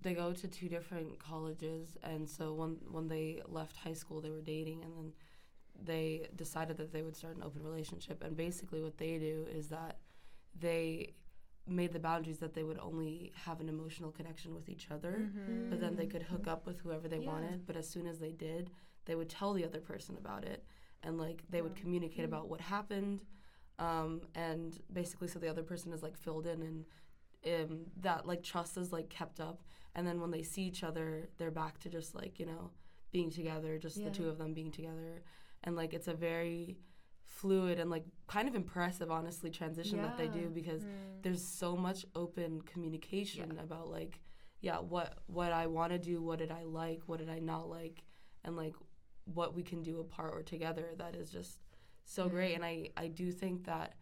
They 0.02 0.14
go 0.14 0.34
to 0.34 0.48
two 0.48 0.70
different 0.70 1.18
colleges, 1.18 1.98
and 2.04 2.30
so 2.30 2.54
when 2.54 2.72
when 2.92 3.08
they 3.08 3.42
left 3.48 3.78
high 3.78 3.94
school, 3.94 4.22
they 4.22 4.30
were 4.30 4.42
dating, 4.42 4.84
and 4.84 4.94
then 4.96 5.14
they 5.84 6.28
decided 6.36 6.78
that 6.78 6.92
they 6.92 7.02
would 7.02 7.16
start 7.16 7.36
an 7.38 7.44
open 7.44 7.64
relationship. 7.64 8.24
And 8.24 8.36
basically, 8.38 8.82
what 8.84 8.98
they 8.98 9.18
do 9.18 9.48
is 9.50 9.70
that 9.70 9.98
they 10.60 11.16
made 11.68 11.94
the 11.94 12.00
boundaries 12.00 12.38
that 12.40 12.54
they 12.54 12.64
would 12.64 12.78
only 12.80 13.32
have 13.36 13.60
an 13.60 13.70
emotional 13.70 14.12
connection 14.12 14.54
with 14.54 14.70
each 14.70 14.92
other, 14.92 15.32
Mhm. 15.34 15.70
but 15.70 15.80
then 15.80 15.96
they 15.96 16.06
could 16.06 16.24
hook 16.24 16.48
up 16.48 16.66
with 16.66 16.80
whoever 16.80 17.08
they 17.08 17.20
Yeah. 17.20 17.32
wanted. 17.32 17.66
But 17.66 17.76
as 17.76 17.90
soon 17.90 18.06
as 18.08 18.20
they 18.20 18.32
did, 18.32 18.70
they 19.06 19.16
would 19.16 19.30
tell 19.30 19.54
the 19.54 19.66
other 19.66 19.82
person 19.82 20.16
about 20.18 20.44
it, 20.46 20.64
and 21.04 21.18
like 21.18 21.44
they 21.50 21.62
would 21.62 21.76
communicate 21.76 22.22
Mm. 22.26 22.26
about 22.32 22.50
what 22.50 22.62
happened, 22.62 23.26
um, 23.80 24.22
and 24.36 24.80
basically, 24.94 25.28
so 25.28 25.40
the 25.40 25.48
other 25.50 25.64
person 25.64 25.92
is 25.92 26.02
like 26.04 26.16
filled 26.18 26.46
in, 26.48 26.62
and 26.62 26.86
um, 27.48 27.86
that 27.98 28.26
like 28.26 28.42
trust 28.42 28.76
is 28.78 28.92
like 28.92 29.10
kept 29.10 29.40
up. 29.40 29.62
And 29.94 30.06
then 30.08 30.20
when 30.20 30.32
they 30.32 30.42
see 30.44 30.64
each 30.64 30.84
other, 30.84 31.30
they're 31.38 31.52
back 31.52 31.78
to 31.80 31.90
just 31.90 32.16
like 32.16 32.40
you 32.40 32.46
know 32.46 32.72
being 33.12 33.30
together, 33.30 33.78
just 33.78 33.98
Yeah. 33.98 34.06
the 34.06 34.12
two 34.12 34.30
of 34.30 34.38
them 34.38 34.54
being 34.54 34.72
together, 34.72 35.22
and 35.64 35.76
like 35.76 35.94
it's 35.94 36.08
a 36.08 36.14
very 36.14 36.78
fluid 37.26 37.80
and 37.80 37.90
like 37.90 38.06
kind 38.28 38.48
of 38.48 38.56
impressive, 38.56 39.12
honestly, 39.12 39.50
transition 39.50 40.02
that 40.02 40.18
they 40.18 40.28
do 40.28 40.50
because 40.50 40.84
Mm. 40.84 41.22
there's 41.24 41.44
so 41.44 41.76
much 41.76 42.06
open 42.16 42.62
communication 42.62 43.58
about 43.60 43.90
like 43.90 44.20
yeah 44.62 44.78
what 44.78 45.18
what 45.28 45.52
i 45.52 45.66
want 45.68 45.92
to 45.92 45.98
do 46.00 46.22
what 46.22 46.40
did 46.40 46.50
i 46.52 46.64
like 46.64 47.02
what 47.08 47.20
did 47.20 47.30
i 47.30 47.40
not 47.40 47.68
like 47.70 48.04
and 48.44 48.56
like 48.56 48.74
what 49.34 49.54
we 49.56 49.62
can 49.64 49.82
do 49.84 50.00
apart 50.00 50.34
or 50.34 50.42
together 50.44 50.86
that 50.98 51.14
is 51.16 51.30
just 51.32 51.60
so 52.06 52.30
great 52.30 52.54
and 52.56 52.64
i 52.64 52.88
i 52.96 53.08
do 53.08 53.32
think 53.32 53.66
that 53.66 53.94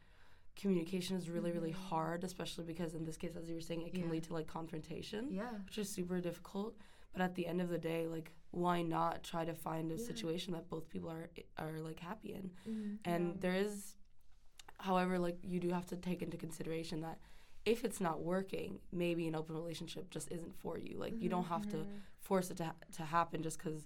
communication 0.56 1.18
is 1.18 1.30
really 1.30 1.52
really 1.52 1.72
hard 1.72 2.24
especially 2.24 2.64
because 2.66 2.94
in 2.94 3.04
this 3.04 3.18
case 3.18 3.36
as 3.36 3.50
you 3.50 3.56
were 3.56 3.62
saying 3.62 3.82
it 3.82 3.94
can 3.94 4.06
Yeah. 4.06 4.12
lead 4.12 4.24
to 4.26 4.34
like 4.34 4.48
confrontation 4.48 5.30
Yeah. 5.32 5.50
which 5.66 5.78
is 5.78 5.90
super 5.90 6.20
difficult 6.20 6.76
but 7.14 7.22
at 7.22 7.36
the 7.36 7.48
end 7.48 7.62
of 7.62 7.70
the 7.70 7.80
day 7.80 8.08
like 8.08 8.32
why 8.54 8.84
not 8.84 9.24
try 9.24 9.44
to 9.44 9.54
find 9.56 9.92
a 9.92 9.96
Yeah. 9.96 10.06
situation 10.06 10.54
that 10.54 10.70
both 10.70 10.88
people 10.90 11.10
are 11.10 11.30
are 11.58 11.80
like 11.80 12.00
happy 12.00 12.34
in 12.34 12.52
Mm-hmm. 12.70 12.96
and 13.06 13.28
Yeah. 13.30 13.40
there 13.40 13.56
is 13.56 13.96
however 14.80 15.18
like 15.18 15.38
you 15.44 15.60
do 15.60 15.70
have 15.70 15.88
to 15.88 15.96
take 15.96 16.22
into 16.22 16.38
consideration 16.38 17.02
that 17.02 17.18
if 17.66 17.84
it's 17.84 18.00
not 18.00 18.22
working 18.22 18.80
maybe 18.92 19.28
an 19.28 19.36
open 19.36 19.56
relationship 19.56 20.10
just 20.12 20.32
isn't 20.32 20.56
for 20.60 20.78
you 20.78 20.98
like 20.98 21.20
you 21.20 21.30
don't 21.30 21.46
have 21.46 21.68
to 21.70 21.78
Mhm. 21.78 22.00
force 22.20 22.52
it 22.52 22.58
to, 22.58 22.66
ha- 22.66 22.76
to 22.92 23.04
happen 23.04 23.42
just 23.42 23.58
because 23.58 23.86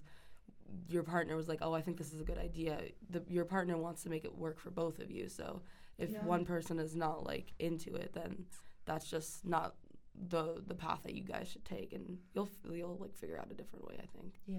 your 0.88 1.02
partner 1.02 1.34
was 1.34 1.48
like 1.48 1.60
oh 1.62 1.72
i 1.72 1.80
think 1.80 1.96
this 1.96 2.12
is 2.12 2.20
a 2.20 2.24
good 2.24 2.36
idea 2.38 2.90
the, 3.08 3.22
your 3.28 3.46
partner 3.46 3.76
wants 3.78 4.02
to 4.02 4.10
make 4.10 4.24
it 4.24 4.36
work 4.36 4.58
for 4.58 4.70
both 4.70 4.98
of 4.98 5.10
you 5.10 5.28
so 5.28 5.62
if 5.96 6.10
Yeah. 6.10 6.24
one 6.24 6.44
person 6.44 6.78
is 6.78 6.94
not 6.94 7.24
like 7.24 7.54
into 7.58 7.94
it 7.94 8.12
then 8.12 8.44
that's 8.84 9.08
just 9.10 9.46
not 9.46 9.76
the 10.14 10.62
the 10.66 10.74
path 10.74 11.00
that 11.04 11.14
you 11.14 11.22
guys 11.22 11.48
should 11.48 11.64
take 11.64 11.92
and 11.92 12.18
you'll 12.34 12.48
you'll 12.72 12.96
like 13.00 13.14
figure 13.14 13.38
out 13.38 13.50
a 13.50 13.54
different 13.54 13.86
way 13.86 13.96
i 14.02 14.06
think 14.18 14.34
Yeah. 14.46 14.58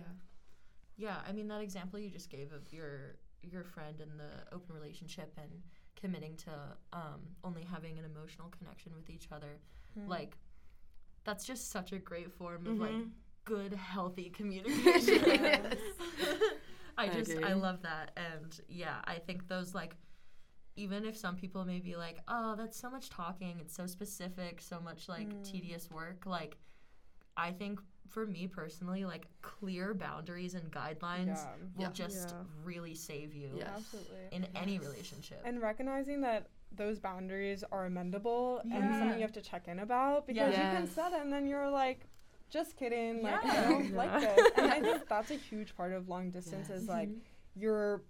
Yeah, 0.98 1.16
I 1.26 1.32
mean 1.32 1.48
that 1.48 1.62
example 1.62 1.98
you 1.98 2.10
just 2.10 2.30
gave 2.30 2.52
of 2.52 2.74
your 2.74 3.16
your 3.42 3.64
friend 3.64 4.02
and 4.02 4.20
the 4.20 4.54
open 4.54 4.76
relationship 4.76 5.32
and 5.38 5.50
committing 5.96 6.36
to 6.38 6.52
um, 6.92 7.22
only 7.46 7.64
having 7.64 7.98
an 7.98 8.04
emotional 8.04 8.50
connection 8.50 8.94
with 8.94 9.10
each 9.10 9.30
other. 9.32 9.60
Mm. 9.98 10.10
Like 10.10 10.38
that's 11.24 11.46
just 11.46 11.72
such 11.72 11.94
a 11.94 12.00
great 12.00 12.32
form 12.34 12.68
of 12.68 12.78
like 12.80 12.92
Mhm. 12.96 13.12
good 13.46 13.74
healthy 13.74 14.30
communication. 14.40 15.24
I 16.98 17.06
I 17.06 17.08
just 17.10 17.32
I 17.32 17.34
agree. 17.52 17.54
love 17.54 17.82
that 17.84 18.12
and 18.18 18.60
yeah, 18.68 18.98
I 19.06 19.16
think 19.20 19.48
those 19.48 19.74
like 19.74 19.96
even 20.80 21.04
if 21.06 21.18
some 21.18 21.36
people 21.36 21.66
may 21.66 21.80
be 21.80 21.96
like, 21.96 22.20
"Oh, 22.28 22.56
that's 22.56 22.80
so 22.80 22.90
much 22.90 23.10
talking, 23.10 23.58
it's 23.60 23.76
so 23.76 23.86
specific, 23.86 24.62
so 24.62 24.80
much 24.80 25.10
like 25.10 25.28
Mm. 25.30 25.44
tedious 25.44 25.90
work." 25.92 26.26
Like 26.26 26.58
I 27.38 27.52
think 27.52 27.80
for 28.08 28.26
me 28.26 28.48
personally, 28.48 29.06
like 29.06 29.28
clear 29.42 29.94
boundaries 29.94 30.56
and 30.56 30.72
guidelines 30.72 31.28
Yeah. 31.46 31.56
will 31.76 31.84
Yeah. 31.84 31.92
just 32.04 32.30
Yeah. 32.32 32.44
really 32.64 32.96
save 32.96 33.34
you 33.34 33.52
Yes. 33.56 33.68
Absolutely. 33.78 34.28
in 34.32 34.46
any 34.56 34.80
relationship. 34.80 35.42
And 35.46 35.62
recognizing 35.62 36.22
that 36.22 36.48
those 36.72 37.00
boundaries 37.00 37.64
are 37.72 37.88
amendable 37.90 38.62
and 38.64 38.94
something 38.96 39.18
you 39.18 39.22
have 39.22 39.32
to 39.34 39.42
check 39.42 39.68
in 39.68 39.80
about 39.80 40.28
because 40.28 40.52
you 40.52 40.58
can 40.76 40.86
Yes. 40.86 40.92
set 40.92 41.14
it 41.14 41.22
and 41.22 41.32
then 41.32 41.48
you're 41.48 41.70
like, 41.70 42.08
just 42.50 42.76
kidding, 42.78 43.22
like 43.22 43.42
Yeah. 43.44 43.52
I 43.52 43.62
don't 43.70 43.90
Yeah. 43.92 43.98
like 43.98 44.14
this. 44.22 44.52
And 44.58 44.72
I 44.72 44.82
think 44.82 45.08
that's 45.08 45.32
a 45.32 45.36
huge 45.36 45.76
part 45.76 45.94
of 45.94 46.10
long 46.10 46.32
distance 46.32 46.68
Yes. 46.70 46.82
is 46.82 46.88
like 46.90 47.10
you're 47.56 48.04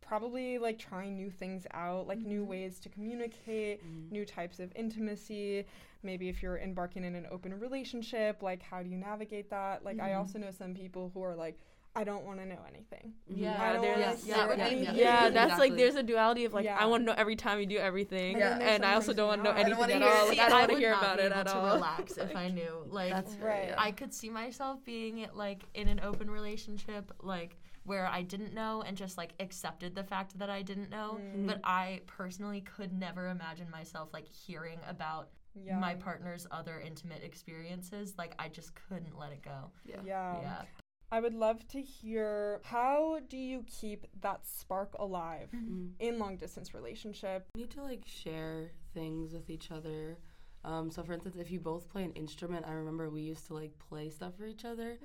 probably 0.00 0.58
like 0.58 0.78
trying 0.78 1.16
new 1.16 1.30
things 1.30 1.66
out, 1.72 2.06
like 2.06 2.18
new 2.20 2.42
Mhm. 2.44 2.48
ways 2.48 2.80
to 2.80 2.88
communicate, 2.88 3.82
Mhm. 3.84 4.10
new 4.10 4.24
types 4.24 4.58
of 4.60 4.72
intimacy. 4.74 5.64
Maybe 6.02 6.28
if 6.28 6.42
you're 6.42 6.58
embarking 6.58 7.04
in 7.04 7.14
an 7.14 7.26
open 7.30 7.58
relationship, 7.58 8.42
like 8.42 8.62
how 8.62 8.82
do 8.82 8.88
you 8.88 8.96
navigate 8.96 9.50
that? 9.50 9.84
Like 9.84 10.00
I 10.00 10.10
Mhm. 10.10 10.18
also 10.18 10.38
know 10.38 10.50
some 10.50 10.74
people 10.74 11.10
who 11.12 11.22
are 11.22 11.34
like, 11.36 11.58
I 11.96 12.04
don't 12.04 12.24
want 12.24 12.38
to 12.38 12.46
know 12.46 12.60
anything. 12.68 13.14
Yeah, 13.26 13.60
I 13.60 13.72
don't 13.72 13.82
Yes. 13.82 14.24
yeah, 14.24 14.36
yeah, 14.36 14.64
anything 14.66 14.94
Yeah, 14.94 15.26
is. 15.28 15.34
that's 15.34 15.58
like 15.58 15.74
there's 15.74 15.96
a 15.96 16.02
duality 16.02 16.44
of 16.44 16.54
like 16.54 16.64
Yeah. 16.64 16.78
I 16.78 16.86
want 16.86 17.00
to 17.00 17.06
know 17.06 17.14
every 17.16 17.34
time 17.34 17.58
you 17.58 17.66
do 17.66 17.78
everything, 17.78 18.34
And 18.34 18.38
Yeah. 18.38 18.58
there's 18.58 18.70
and 18.70 18.84
I 18.84 18.94
also 18.94 19.12
don't 19.12 19.26
want 19.26 19.40
to 19.40 19.44
know 19.44 19.50
not. 19.50 19.58
I 19.58 19.62
don't 19.68 19.72
anything 19.72 19.80
wanna 19.80 19.94
at 19.94 20.02
hear 20.02 20.10
all. 20.12 20.24
it. 20.24 20.28
Like, 20.28 20.36
See, 20.36 20.40
I 20.42 20.48
don't 20.48 20.58
want 20.58 20.68
to 20.68 20.74
would 20.74 20.80
hear 20.80 20.90
not 20.90 21.02
about 21.02 21.16
be 21.16 21.22
it 21.22 21.26
able 21.26 21.34
at 21.36 21.46
to 21.48 21.54
all. 21.56 21.74
Relax 21.74 22.16
if 22.18 22.36
I 22.36 22.48
knew. 22.48 22.84
Like 22.90 23.12
That's 23.12 23.34
Right. 23.36 23.74
I 23.76 23.90
could 23.90 24.14
see 24.14 24.30
myself 24.30 24.84
being 24.84 25.26
like 25.34 25.64
in 25.74 25.88
an 25.88 25.98
open 26.00 26.30
relationship, 26.30 27.10
like 27.22 27.56
where 27.88 28.06
I 28.06 28.22
didn't 28.22 28.52
know 28.54 28.82
and 28.86 28.96
just 28.96 29.16
like 29.16 29.32
accepted 29.40 29.94
the 29.94 30.04
fact 30.04 30.38
that 30.38 30.50
I 30.50 30.62
didn't 30.62 30.90
know. 30.90 31.18
Mm. 31.20 31.46
But 31.46 31.60
I 31.64 32.02
personally 32.06 32.60
could 32.60 32.92
never 32.92 33.28
imagine 33.28 33.68
myself 33.70 34.10
like 34.12 34.28
hearing 34.28 34.78
about 34.86 35.30
Yeah. 35.54 35.78
my 35.78 35.94
partner's 35.94 36.46
other 36.52 36.78
intimate 36.78 37.22
experiences. 37.24 38.14
Like 38.16 38.34
I 38.38 38.48
just 38.48 38.70
couldn't 38.74 39.18
let 39.18 39.32
it 39.32 39.42
go. 39.42 39.70
Yeah. 39.84 40.02
Yeah. 40.04 40.40
yeah. 40.42 40.62
I 41.10 41.20
would 41.20 41.34
love 41.34 41.66
to 41.68 41.80
hear 41.80 42.60
how 42.64 43.20
do 43.28 43.38
you 43.38 43.64
keep 43.66 44.06
that 44.20 44.46
spark 44.46 44.94
alive 44.98 45.48
Mhm. 45.52 45.92
in 45.98 46.18
long 46.18 46.36
distance 46.36 46.74
relationship? 46.74 47.46
You 47.54 47.62
need 47.62 47.70
to 47.72 47.82
like 47.82 48.04
share 48.06 48.70
things 48.92 49.32
with 49.32 49.48
each 49.48 49.70
other. 49.70 50.18
Um, 50.64 50.90
so 50.90 51.02
for 51.02 51.12
instance, 51.12 51.36
if 51.38 51.50
you 51.50 51.60
both 51.60 51.88
play 51.88 52.04
an 52.04 52.12
instrument, 52.12 52.66
I 52.66 52.72
remember 52.72 53.08
we 53.08 53.22
used 53.22 53.46
to 53.46 53.54
like 53.54 53.72
play 53.78 54.10
stuff 54.10 54.34
for 54.36 54.46
each 54.46 54.64
other 54.64 54.98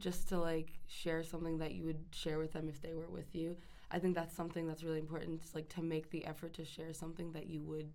just 0.00 0.28
to 0.30 0.38
like 0.38 0.72
share 0.88 1.22
something 1.22 1.58
that 1.58 1.72
you 1.74 1.84
would 1.84 2.04
share 2.10 2.38
with 2.38 2.52
them 2.52 2.68
if 2.68 2.80
they 2.82 2.92
were 2.94 3.08
with 3.08 3.34
you. 3.34 3.56
I 3.90 3.98
think 4.00 4.14
that's 4.16 4.34
something 4.34 4.66
that's 4.66 4.82
really 4.82 4.98
important, 4.98 5.40
just 5.40 5.54
like 5.54 5.68
to 5.70 5.82
make 5.82 6.10
the 6.10 6.26
effort 6.26 6.54
to 6.54 6.64
share 6.64 6.92
something 6.92 7.32
that 7.32 7.46
you 7.46 7.62
would 7.62 7.88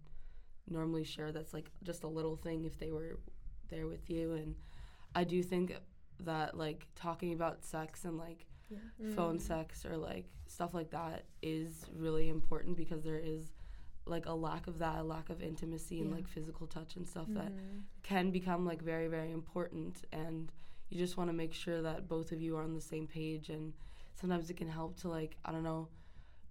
normally 0.70 1.04
share 1.04 1.32
that's 1.32 1.54
like 1.54 1.70
just 1.84 2.04
a 2.04 2.08
little 2.08 2.38
thing 2.38 2.64
if 2.66 2.78
they 2.80 2.92
were 2.92 3.20
there 3.70 3.88
with 3.88 4.10
you. 4.10 4.34
And 4.34 4.56
I 5.14 5.26
do 5.26 5.44
think 5.44 5.76
that 6.22 6.58
like 6.58 6.88
talking 6.96 7.34
about 7.34 7.64
sex 7.66 8.06
and 8.06 8.18
like 8.18 8.46
phone 9.16 9.38
Mm. 9.38 9.42
sex 9.42 9.86
or 9.86 9.98
like 9.98 10.26
stuff 10.48 10.74
like 10.74 10.92
that 10.92 11.26
is 11.42 11.86
really 11.94 12.30
important 12.30 12.78
because 12.78 13.04
there 13.04 13.20
is 13.20 13.52
like 14.06 14.26
a 14.26 14.34
lack 14.34 14.68
of 14.68 14.80
that, 14.80 15.00
a 15.00 15.04
lack 15.04 15.30
of 15.30 15.42
intimacy 15.42 16.00
and 16.02 16.10
Yeah. 16.10 16.16
like 16.18 16.28
physical 16.28 16.68
touch 16.68 16.96
and 16.96 17.08
stuff 17.08 17.28
Mm-hmm. 17.30 17.36
that 17.40 17.52
can 18.04 18.32
become 18.32 18.66
like 18.66 18.82
very, 18.82 19.08
very 19.08 19.32
important. 19.32 20.04
And 20.12 20.52
you 20.90 20.98
just 20.98 21.18
want 21.18 21.30
to 21.30 21.34
make 21.34 21.54
sure 21.54 21.82
that 21.82 22.08
both 22.08 22.32
of 22.32 22.42
you 22.42 22.58
are 22.58 22.64
on 22.64 22.74
the 22.74 22.82
same 22.82 23.08
page. 23.08 23.50
And 23.50 23.74
sometimes 24.16 24.50
it 24.50 24.58
can 24.58 24.68
help 24.68 24.98
to 25.02 25.08
like, 25.10 25.38
I 25.46 25.52
don't 25.52 25.64
know, 25.64 25.88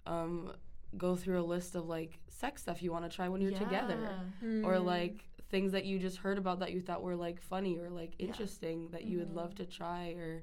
um, 0.07 0.53
go 0.97 1.15
through 1.17 1.41
a 1.41 1.45
list 1.45 1.75
of 1.75 1.87
like 1.89 2.19
sex 2.29 2.63
stuff 2.63 2.83
you 2.83 2.91
want 2.93 3.09
to 3.09 3.15
try 3.15 3.29
when 3.29 3.41
you're 3.41 3.53
together 3.53 3.99
Mm. 4.43 4.65
or 4.65 4.79
like 4.79 5.25
things 5.51 5.73
that 5.73 5.85
you 5.85 5.99
just 5.99 6.17
heard 6.19 6.39
about 6.39 6.61
that 6.61 6.73
you 6.73 6.81
thought 6.81 7.03
were 7.03 7.17
like 7.17 7.41
funny 7.41 7.79
or 7.79 7.91
like 7.91 8.15
Yeah. 8.19 8.27
interesting 8.27 8.89
that 8.91 9.05
you 9.05 9.19
would 9.19 9.33
love 9.35 9.51
Mhm. 9.53 9.57
to 9.57 9.67
try 9.67 10.11
or 10.19 10.43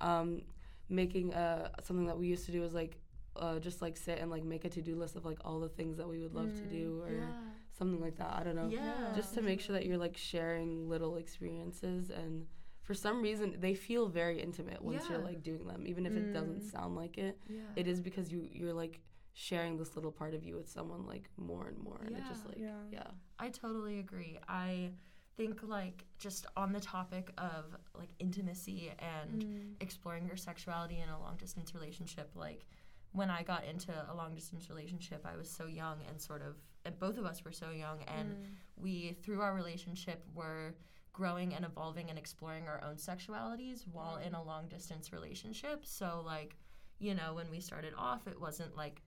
um, 0.00 0.42
making 0.88 1.34
uh, 1.34 1.68
something 1.82 2.06
that 2.06 2.18
we 2.18 2.26
used 2.28 2.46
to 2.46 2.52
do 2.52 2.62
is 2.64 2.72
like 2.74 2.98
uh, 3.38 3.58
just 3.58 3.80
like 3.82 3.96
sit 3.96 4.18
and 4.18 4.30
like 4.30 4.44
make 4.44 4.64
a 4.64 4.68
to-do 4.68 4.96
list 4.96 5.16
of 5.16 5.24
like 5.24 5.38
all 5.44 5.60
the 5.60 5.68
things 5.68 5.96
that 5.96 6.08
we 6.08 6.18
would 6.18 6.34
love 6.34 6.52
to 6.54 6.64
Mm. 6.66 6.70
do 6.70 7.02
or 7.02 7.12
Yeah. 7.12 7.32
something 7.72 8.00
like 8.00 8.16
that 8.16 8.32
i 8.38 8.42
don't 8.42 8.56
know 8.56 8.68
Yeah. 8.68 9.12
just 9.14 9.34
to 9.34 9.42
make 9.42 9.60
sure 9.60 9.74
that 9.74 9.86
you're 9.86 9.98
like 9.98 10.16
sharing 10.16 10.88
little 10.88 11.16
experiences 11.16 12.10
and 12.10 12.46
for 12.82 12.94
some 12.94 13.22
reason 13.22 13.54
they 13.60 13.74
feel 13.74 14.08
very 14.08 14.40
intimate 14.42 14.82
once 14.82 15.08
you're 15.08 15.18
like 15.18 15.42
doing 15.42 15.66
them 15.66 15.86
even 15.86 16.04
if 16.06 16.16
it 16.16 16.32
doesn't 16.32 16.62
Mm. 16.62 16.70
sound 16.70 16.96
like 16.96 17.18
it 17.18 17.38
Yeah. 17.48 17.60
it 17.76 17.86
is 17.86 18.00
because 18.00 18.32
you 18.32 18.48
you're 18.52 18.72
like 18.74 19.00
sharing 19.34 19.76
this 19.76 19.94
little 19.94 20.10
part 20.10 20.34
of 20.34 20.42
you 20.42 20.56
with 20.56 20.68
someone 20.68 21.06
like 21.06 21.30
more 21.36 21.68
and 21.68 21.78
more 21.78 22.00
and 22.06 22.16
it 22.16 22.24
just 22.26 22.44
like 22.46 22.58
Yeah. 22.58 22.82
yeah 22.90 23.10
I 23.38 23.50
totally 23.50 24.00
agree. 24.00 24.36
I 24.48 24.90
think 25.36 25.62
like 25.62 26.04
just 26.18 26.46
on 26.56 26.72
the 26.72 26.80
topic 26.80 27.30
of 27.38 27.76
like 27.96 28.08
intimacy 28.18 28.90
and 28.98 29.44
Mm. 29.44 29.74
exploring 29.80 30.26
your 30.26 30.36
sexuality 30.36 30.98
in 30.98 31.08
a 31.08 31.20
long 31.20 31.36
distance 31.36 31.72
relationship 31.74 32.28
like 32.34 32.66
when 33.12 33.30
I 33.30 33.42
got 33.42 33.64
into 33.64 33.92
a 34.10 34.14
long 34.14 34.34
distance 34.34 34.68
relationship 34.68 35.24
I 35.24 35.36
was 35.36 35.50
so 35.50 35.66
young 35.66 35.98
and 36.08 36.20
sort 36.20 36.42
of 36.42 36.56
and 36.84 36.98
both 36.98 37.18
of 37.18 37.24
us 37.24 37.44
were 37.44 37.52
so 37.52 37.70
young 37.70 38.02
and 38.04 38.28
Mm. 38.30 38.44
we 38.76 39.12
through 39.22 39.40
our 39.40 39.54
relationship 39.54 40.24
were 40.34 40.74
growing 41.12 41.54
and 41.54 41.64
evolving 41.64 42.10
and 42.10 42.18
exploring 42.18 42.68
our 42.68 42.82
own 42.84 42.96
sexualities 42.96 43.86
while 43.88 44.16
in 44.18 44.34
a 44.34 44.42
long 44.42 44.68
distance 44.68 45.12
relationship 45.12 45.84
so 45.84 46.22
like 46.24 46.56
you 47.00 47.14
know 47.14 47.34
when 47.34 47.50
we 47.50 47.60
started 47.60 47.92
off 47.96 48.26
it 48.28 48.38
wasn't 48.40 48.76
like 48.76 49.02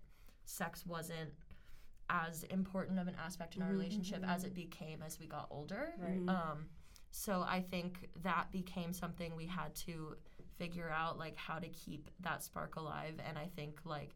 sex 0.45 0.85
wasn't 0.85 1.31
as 2.09 2.43
important 2.45 2.99
of 2.99 3.07
an 3.07 3.15
aspect 3.23 3.55
in 3.55 3.61
our 3.61 3.69
Mhm. 3.69 3.73
relationship 3.79 4.23
as 4.25 4.43
it 4.43 4.53
became 4.53 5.01
as 5.01 5.19
we 5.19 5.27
got 5.27 5.47
older 5.49 5.93
Right. 5.97 6.27
Um, 6.27 6.69
so 7.11 7.41
I 7.43 7.61
think 7.61 8.09
that 8.23 8.51
became 8.51 8.91
something 8.93 9.35
we 9.35 9.45
had 9.45 9.73
to 9.75 10.17
figure 10.61 10.91
out, 10.95 11.17
like 11.17 11.35
how 11.35 11.57
to 11.57 11.67
keep 11.69 12.07
that 12.19 12.43
spark 12.43 12.75
alive. 12.75 13.15
And 13.27 13.35
I 13.37 13.47
think 13.55 13.79
like 13.83 14.11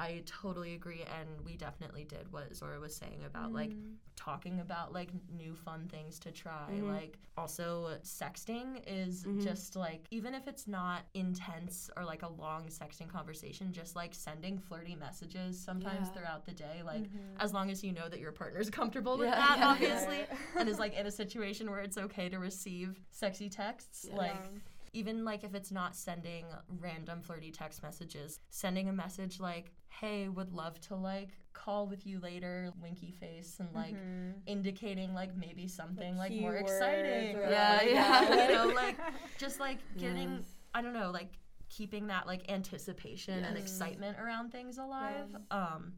I 0.00 0.22
totally 0.26 0.74
agree, 0.74 1.02
and 1.18 1.28
we 1.44 1.56
definitely 1.56 2.04
did 2.04 2.30
what 2.30 2.54
Zora 2.54 2.78
was 2.78 2.94
saying 2.94 3.24
about 3.26 3.52
like 3.52 3.70
Mm. 3.70 3.94
talking 4.14 4.60
about 4.60 4.92
like 4.92 5.10
new 5.28 5.54
fun 5.56 5.88
things 5.88 6.20
to 6.20 6.30
try. 6.30 6.68
Mhm. 6.70 6.86
Like 6.94 7.18
also 7.36 7.98
sexting 8.04 8.80
is 8.86 9.24
Mhm. 9.24 9.42
just 9.42 9.74
like 9.74 10.06
even 10.12 10.34
if 10.34 10.46
it's 10.46 10.68
not 10.68 11.00
intense 11.14 11.90
or 11.96 12.04
like 12.04 12.22
a 12.22 12.28
long 12.28 12.68
sexting 12.68 13.08
conversation, 13.08 13.72
just 13.72 13.96
like 13.96 14.14
sending 14.14 14.56
flirty 14.60 14.94
messages 14.94 15.58
sometimes 15.60 16.06
Yeah. 16.08 16.12
throughout 16.14 16.44
the 16.44 16.52
day, 16.52 16.82
like 16.84 17.02
Mhm. 17.10 17.34
as 17.40 17.52
long 17.52 17.68
as 17.68 17.82
you 17.82 17.90
know 17.92 18.08
that 18.08 18.20
your 18.20 18.30
partner's 18.32 18.70
comfortable 18.80 19.18
with 19.18 19.30
that, 19.30 19.58
yeah. 19.58 19.68
obviously 19.68 20.26
and 20.56 20.68
is 20.68 20.78
like 20.84 20.94
in 20.94 21.06
a 21.06 21.10
situation 21.10 21.68
where 21.72 21.80
it's 21.80 21.98
okay 21.98 22.28
to 22.28 22.38
receive 22.38 23.00
sexy 23.10 23.48
texts 23.48 24.04
Yeah. 24.08 24.16
like 24.16 24.34
Yeah. 24.52 24.60
Even 24.92 25.24
like 25.24 25.44
if 25.44 25.54
it's 25.54 25.70
not 25.70 25.94
sending 25.96 26.44
random 26.80 27.20
flirty 27.22 27.50
text 27.50 27.82
messages 27.82 28.40
sending 28.50 28.88
a 28.88 28.92
message 28.92 29.40
like 29.40 29.72
hey 29.88 30.28
would 30.28 30.52
love 30.52 30.80
to 30.80 30.94
like 30.94 31.30
call 31.52 31.86
with 31.86 32.06
you 32.06 32.20
later 32.20 32.70
winky 32.80 33.10
face 33.10 33.56
and 33.58 33.68
like 33.74 33.94
Mhm. 33.94 34.34
indicating 34.46 35.12
like 35.14 35.36
maybe 35.36 35.66
something 35.66 36.16
Like 36.16 36.30
like, 36.30 36.40
more 36.40 36.56
exciting 36.56 37.36
or, 37.36 37.50
Yeah, 37.50 37.82
yeah. 37.82 38.46
you 38.46 38.52
know 38.54 38.72
like 38.74 38.96
just 39.38 39.58
like 39.60 39.78
getting 39.96 40.36
Yes. 40.36 40.44
i 40.74 40.82
don't 40.82 40.92
know 40.94 41.10
like 41.10 41.32
keeping 41.68 42.06
that 42.06 42.26
like 42.26 42.50
anticipation 42.50 43.44
and 43.44 43.58
excitement 43.58 44.18
around 44.18 44.50
things 44.52 44.78
alive 44.78 45.26
um 45.50 45.92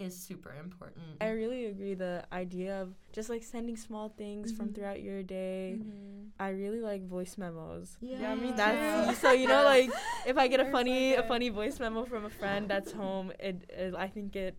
is 0.00 0.16
super 0.16 0.54
important 0.58 1.04
I 1.20 1.30
really 1.30 1.66
agree. 1.66 1.94
The 1.94 2.24
idea 2.32 2.80
of 2.82 2.94
just 3.12 3.28
like 3.28 3.42
sending 3.42 3.76
small 3.76 4.08
things 4.08 4.52
from 4.52 4.68
Mhm. 4.70 4.74
throughout 4.74 5.02
your 5.02 5.22
day. 5.22 5.76
Mhm. 5.78 6.30
I 6.38 6.50
really 6.50 6.80
like 6.80 7.02
voice 7.06 7.36
memos. 7.36 7.98
Yeah, 8.00 8.34
me 8.34 8.52
That's 8.52 9.20
too. 9.20 9.26
so 9.26 9.32
you 9.32 9.46
know 9.46 9.62
like 9.64 9.90
if 10.26 10.36
I 10.38 10.48
get 10.48 10.60
a 10.60 10.64
Very 10.64 10.72
funny 10.72 11.14
a 11.14 11.22
funny 11.22 11.48
voice 11.50 11.78
memo 11.78 12.04
from 12.04 12.24
a 12.24 12.30
friend 12.30 12.68
that's 12.68 12.92
home, 13.02 13.32
it, 13.38 13.56
it 13.68 13.94
I 13.94 14.08
think 14.08 14.34
it 14.36 14.54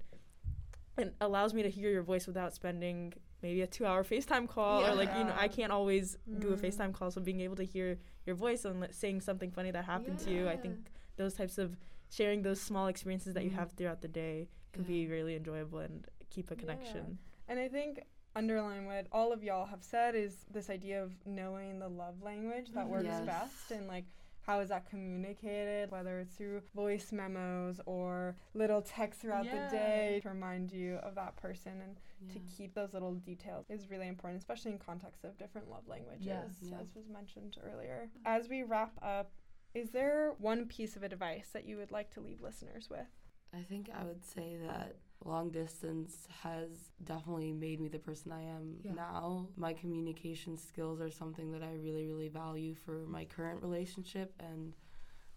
it 0.97 1.15
allows 1.21 1.54
me 1.54 1.63
to 1.63 1.69
hear 1.69 1.89
your 1.89 2.04
voice 2.04 2.27
without 2.27 2.54
spending 2.54 3.13
maybe 3.41 3.62
a 3.62 3.67
two 3.67 3.86
hour 3.86 4.04
FaceTime 4.04 4.47
call 4.47 4.86
or 4.86 4.93
like 4.93 5.10
you 5.17 5.23
know 5.23 5.34
I 5.36 5.47
can't 5.47 5.71
always 5.71 6.17
do 6.39 6.51
a 6.54 6.58
Mm. 6.58 6.62
FaceTime 6.63 6.93
call, 6.93 7.10
so 7.12 7.21
being 7.21 7.41
able 7.41 7.56
to 7.56 7.63
hear 7.65 7.97
your 8.27 8.36
voice 8.36 8.65
and 8.65 8.82
like, 8.82 8.93
saying 8.93 9.21
something 9.21 9.51
funny 9.51 9.71
that 9.71 9.86
happened 9.86 10.19
to 10.19 10.30
you, 10.30 10.47
I 10.47 10.58
think 10.58 10.75
those 11.17 11.34
types 11.34 11.58
of 11.58 11.75
sharing 12.10 12.41
those 12.43 12.62
small 12.62 12.88
experiences 12.88 13.34
that 13.34 13.43
you 13.43 13.49
Mhm. 13.51 13.56
have 13.56 13.71
throughout 13.71 14.01
the 14.01 14.08
day 14.08 14.47
can 14.73 14.84
be 14.84 15.07
really 15.07 15.36
enjoyable 15.36 15.79
and 15.79 16.05
keep 16.29 16.51
a 16.51 16.53
Yeah. 16.55 16.60
connection. 16.60 17.17
And 17.47 17.60
I 17.60 17.67
think 17.67 18.03
underlying 18.36 18.86
what 18.86 19.07
all 19.12 19.34
of 19.34 19.43
y'all 19.43 19.65
have 19.65 19.84
said 19.84 20.15
is 20.15 20.45
this 20.49 20.69
idea 20.69 21.03
of 21.03 21.13
knowing 21.25 21.79
the 21.79 21.89
love 21.89 22.21
language 22.21 22.71
that 22.71 22.86
Mhm. 22.86 22.89
works 22.89 23.03
Yes. 23.05 23.25
best 23.25 23.71
and 23.71 23.88
like 23.88 24.05
how 24.43 24.60
is 24.60 24.69
that 24.69 24.86
communicated, 24.89 25.91
whether 25.91 26.19
it's 26.19 26.36
through 26.36 26.62
voice 26.73 27.12
memos 27.12 27.79
or 27.86 28.36
little 28.55 28.81
texts 28.81 29.21
throughout 29.21 29.45
Yeah. 29.45 29.65
the 29.67 29.71
day 29.71 30.19
to 30.21 30.29
remind 30.29 30.71
you 30.71 30.95
of 30.95 31.13
that 31.15 31.36
person 31.36 31.79
and 31.81 31.99
to 32.29 32.39
keep 32.39 32.73
those 32.73 32.91
little 32.93 33.13
details 33.15 33.69
is 33.69 33.89
really 33.89 34.07
important, 34.07 34.39
especially 34.39 34.71
in 34.71 34.79
context 34.79 35.23
of 35.25 35.38
different 35.38 35.69
love 35.69 35.88
languages, 35.88 36.25
Yeah. 36.25 36.47
Yeah. 36.62 36.79
as 36.79 36.95
was 36.95 37.07
mentioned 37.07 37.57
earlier. 37.62 38.10
As 38.25 38.49
we 38.49 38.63
wrap 38.63 38.97
up, 39.03 39.31
is 39.75 39.91
there 39.91 40.31
one 40.34 40.67
piece 40.67 40.95
of 40.95 41.03
advice 41.03 41.51
that 41.51 41.65
you 41.65 41.77
would 41.77 41.91
like 41.91 42.10
to 42.12 42.19
leave 42.21 42.41
listeners 42.41 42.89
with? 42.89 43.07
I 43.53 43.61
think 43.63 43.89
I 43.93 44.03
would 44.03 44.23
say 44.23 44.57
that 44.65 44.95
long 45.25 45.49
distance 45.51 46.27
has 46.41 46.69
definitely 47.03 47.51
made 47.51 47.79
me 47.79 47.89
the 47.89 47.99
person 47.99 48.31
I 48.31 48.41
am 48.43 48.77
Yeah. 48.83 48.93
now. 48.93 49.47
My 49.55 49.73
communication 49.73 50.57
skills 50.57 50.99
are 51.01 51.11
something 51.11 51.51
that 51.51 51.61
I 51.61 51.73
really, 51.73 52.07
really 52.07 52.29
value 52.29 52.73
for 52.73 53.05
my 53.07 53.25
current 53.25 53.61
relationship 53.61 54.33
and 54.39 54.73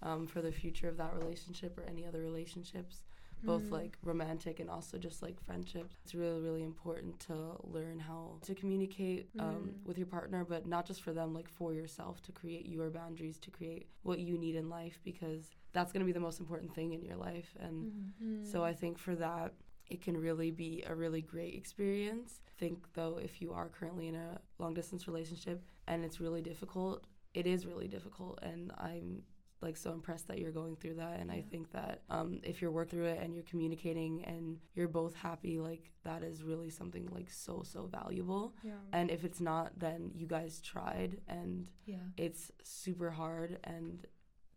um, 0.02 0.26
for 0.26 0.42
the 0.42 0.52
future 0.52 0.88
of 0.88 0.96
that 0.98 1.14
relationship 1.14 1.76
or 1.78 1.82
any 1.84 2.06
other 2.06 2.20
relationships, 2.20 3.04
both 3.44 3.68
Mm. 3.68 3.72
like 3.72 3.98
romantic 4.02 4.60
and 4.60 4.70
also 4.70 4.98
just 4.98 5.22
like 5.22 5.40
friendship. 5.40 5.90
It's 6.04 6.14
really, 6.14 6.40
really 6.40 6.62
important 6.62 7.18
to 7.20 7.56
learn 7.64 7.98
how 7.98 8.38
to 8.42 8.54
communicate 8.54 9.28
um, 9.38 9.46
Mm. 9.82 9.86
with 9.86 9.98
your 9.98 10.06
partner, 10.06 10.44
but 10.44 10.66
not 10.66 10.86
just 10.86 11.02
for 11.02 11.12
them, 11.12 11.34
like 11.34 11.48
for 11.48 11.74
yourself 11.74 12.22
to 12.22 12.32
create 12.32 12.66
your 12.66 12.90
boundaries, 12.90 13.38
to 13.40 13.50
create 13.50 13.88
what 14.02 14.18
you 14.18 14.38
need 14.38 14.54
in 14.56 14.68
life, 14.68 14.98
because 15.04 15.50
that's 15.72 15.92
going 15.92 16.00
to 16.00 16.06
be 16.06 16.12
the 16.12 16.20
most 16.20 16.40
important 16.40 16.74
thing 16.74 16.92
in 16.92 17.02
your 17.02 17.16
life. 17.16 17.54
And 17.60 17.76
Mm. 18.22 18.46
so 18.46 18.64
I 18.64 18.74
think 18.74 18.98
for 18.98 19.14
that, 19.16 19.54
it 19.90 20.00
can 20.00 20.16
really 20.16 20.50
be 20.50 20.82
a 20.86 20.94
really 20.94 21.20
great 21.22 21.54
experience. 21.54 22.40
think 22.56 22.92
though, 22.94 23.18
if 23.18 23.42
you 23.42 23.52
are 23.52 23.68
currently 23.68 24.06
in 24.06 24.14
a 24.14 24.40
long 24.60 24.74
distance 24.74 25.08
relationship 25.08 25.64
and 25.88 26.04
it's 26.04 26.20
really 26.20 26.40
difficult, 26.40 27.04
it 27.34 27.46
is 27.48 27.66
really 27.66 27.88
difficult. 27.88 28.38
And 28.42 28.70
I'm 28.78 29.24
like 29.64 29.76
so 29.76 29.90
impressed 29.92 30.28
that 30.28 30.38
you're 30.38 30.52
going 30.52 30.76
through 30.76 30.94
that. 30.94 31.18
And 31.20 31.28
I 31.32 31.40
think 31.50 31.72
that 31.72 32.02
um, 32.10 32.40
if 32.44 32.60
you're 32.60 32.70
working 32.70 32.98
through 32.98 33.06
it 33.08 33.18
and 33.22 33.34
you're 33.34 33.44
communicating 33.52 34.22
and 34.24 34.58
you're 34.74 34.88
both 34.88 35.14
happy, 35.14 35.58
like 35.58 35.90
that 36.04 36.22
is 36.22 36.42
really 36.44 36.70
something 36.70 37.08
like 37.10 37.30
so, 37.30 37.62
so 37.64 37.86
valuable. 38.00 38.54
yeah. 38.62 38.72
And 38.92 39.10
if 39.10 39.24
it's 39.24 39.40
not, 39.40 39.66
then 39.78 40.10
you 40.14 40.26
guys 40.26 40.60
tried 40.60 41.12
and 41.26 41.66
Yeah. 41.86 41.96
it's 42.16 42.52
super 42.62 43.10
hard 43.10 43.58
and 43.64 44.06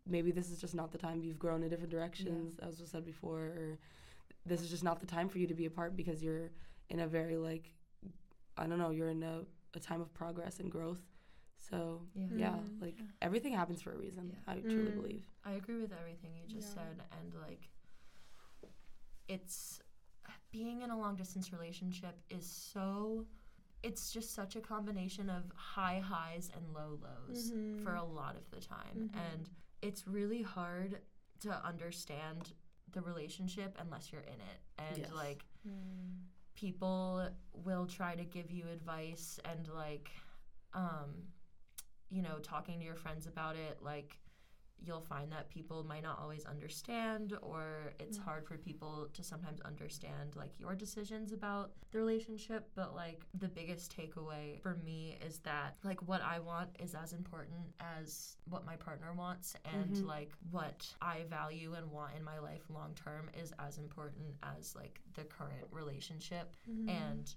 maybe 0.06 0.30
this 0.30 0.50
is 0.50 0.58
just 0.60 0.74
not 0.74 0.92
the 0.92 0.98
time 1.06 1.22
you've 1.22 1.38
grown 1.38 1.62
in 1.62 1.68
different 1.68 1.90
directions 1.90 2.58
as 2.60 2.80
was 2.80 2.90
said 2.90 3.04
before 3.04 3.40
or 3.60 3.78
this 4.46 4.60
is 4.62 4.70
just 4.70 4.82
not 4.84 5.00
the 5.00 5.06
time 5.06 5.28
for 5.28 5.38
you 5.38 5.46
to 5.46 5.54
be 5.54 5.66
apart 5.66 5.94
because 5.96 6.22
you're 6.22 6.50
in 6.88 7.00
a 7.00 7.06
very 7.06 7.36
like 7.36 7.74
i 8.56 8.66
don't 8.66 8.78
know 8.78 8.88
you're 8.88 9.10
in 9.10 9.22
a, 9.22 9.42
a 9.74 9.80
time 9.80 10.00
of 10.00 10.10
progress 10.14 10.60
and 10.60 10.70
growth 10.72 11.02
so 11.58 12.02
Yeah. 12.14 12.26
yeah 12.36 12.56
Mm. 12.56 12.80
like 12.82 12.98
everything 13.22 13.52
happens 13.54 13.82
for 13.82 13.92
a 13.92 13.96
reason 13.98 14.30
Yeah. 14.30 14.52
i 14.54 14.60
truly 14.60 14.92
Mm. 14.92 14.94
believe 15.02 15.24
I 15.44 15.52
agree 15.52 15.80
with 15.80 15.92
everything 15.92 16.36
you 16.36 16.46
just 16.46 16.68
Yeah. 16.68 16.74
said, 16.82 17.02
and 17.18 17.34
like, 17.34 17.70
it's 19.28 19.80
being 20.50 20.82
in 20.82 20.90
a 20.90 20.98
long 20.98 21.16
distance 21.16 21.52
relationship 21.52 22.16
is 22.30 22.46
so. 22.46 23.26
It's 23.82 24.12
just 24.12 24.32
such 24.34 24.56
a 24.56 24.60
combination 24.60 25.30
of 25.30 25.44
high 25.54 26.00
highs 26.00 26.50
and 26.54 26.74
low 26.74 26.98
lows 27.00 27.50
Mhm. 27.52 27.82
for 27.82 27.94
a 27.94 28.02
lot 28.04 28.36
of 28.36 28.50
the 28.50 28.60
time, 28.60 29.08
Mhm. 29.10 29.16
and 29.16 29.50
it's 29.82 30.06
really 30.06 30.42
hard 30.42 31.00
to 31.40 31.64
understand 31.64 32.52
the 32.90 33.00
relationship 33.02 33.76
unless 33.78 34.10
you're 34.12 34.22
in 34.22 34.40
it, 34.40 34.60
and 34.78 34.98
Yes. 34.98 35.12
like 35.12 35.44
Mm. 35.66 36.24
people 36.54 37.30
will 37.52 37.86
try 37.86 38.16
to 38.16 38.24
give 38.24 38.50
you 38.50 38.66
advice 38.68 39.38
and 39.44 39.68
like 39.68 40.10
um 40.74 41.32
you 42.10 42.22
know 42.22 42.38
talking 42.42 42.78
to 42.78 42.84
your 42.84 42.94
friends 42.96 43.26
about 43.26 43.56
it 43.56 43.78
like 43.82 44.18
you'll 44.80 45.00
find 45.00 45.32
that 45.32 45.48
people 45.50 45.82
might 45.82 46.04
not 46.04 46.20
always 46.20 46.44
understand 46.44 47.34
or 47.42 47.92
it's 47.98 48.16
Mm. 48.16 48.22
hard 48.24 48.46
for 48.46 48.56
people 48.56 49.08
to 49.12 49.24
sometimes 49.24 49.60
understand 49.62 50.36
like 50.36 50.52
your 50.60 50.76
decisions 50.76 51.32
about 51.32 51.72
the 51.90 51.98
relationship 51.98 52.70
but 52.76 52.94
like 52.94 53.26
the 53.34 53.48
biggest 53.48 53.94
takeaway 53.96 54.60
for 54.62 54.76
me 54.84 55.18
is 55.26 55.40
that 55.40 55.76
like 55.82 56.00
what 56.06 56.22
I 56.22 56.38
want 56.38 56.70
is 56.78 56.94
as 56.94 57.12
important 57.12 57.74
as 57.80 58.36
what 58.48 58.64
my 58.64 58.76
partner 58.76 59.12
wants 59.14 59.56
and 59.64 59.90
Mhm. 59.96 60.06
like 60.06 60.32
what 60.50 60.86
I 61.02 61.24
value 61.24 61.74
and 61.74 61.90
want 61.90 62.14
in 62.14 62.22
my 62.22 62.38
life 62.38 62.62
long 62.70 62.94
term 62.94 63.30
is 63.34 63.52
as 63.58 63.78
important 63.78 64.36
as 64.44 64.76
like 64.76 65.00
the 65.14 65.24
current 65.24 65.66
relationship 65.72 66.54
Mhm. 66.70 66.88
and 66.88 67.34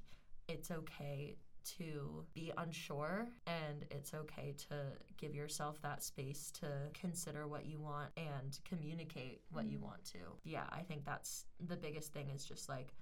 it's 0.48 0.70
okay 0.70 1.38
to 1.64 2.26
be 2.34 2.52
unsure 2.58 3.28
and 3.48 3.86
it's 3.92 4.14
okay 4.14 4.54
to 4.70 4.94
give 5.18 5.34
yourself 5.36 5.82
that 5.82 6.04
space 6.04 6.52
to 6.52 6.68
consider 6.94 7.48
what 7.48 7.66
you 7.66 7.80
want 7.80 8.10
and 8.18 8.60
communicate 8.66 9.42
what 9.52 9.66
you 9.66 9.78
Mhm. 9.78 9.82
want 9.84 10.04
to. 10.06 10.20
Yeah, 10.44 10.68
I 10.72 10.82
think 10.84 11.06
that's 11.06 11.46
the 11.60 11.78
biggest 11.78 12.14
thing 12.14 12.30
is 12.30 12.46
just 12.46 12.68
like 12.70 12.94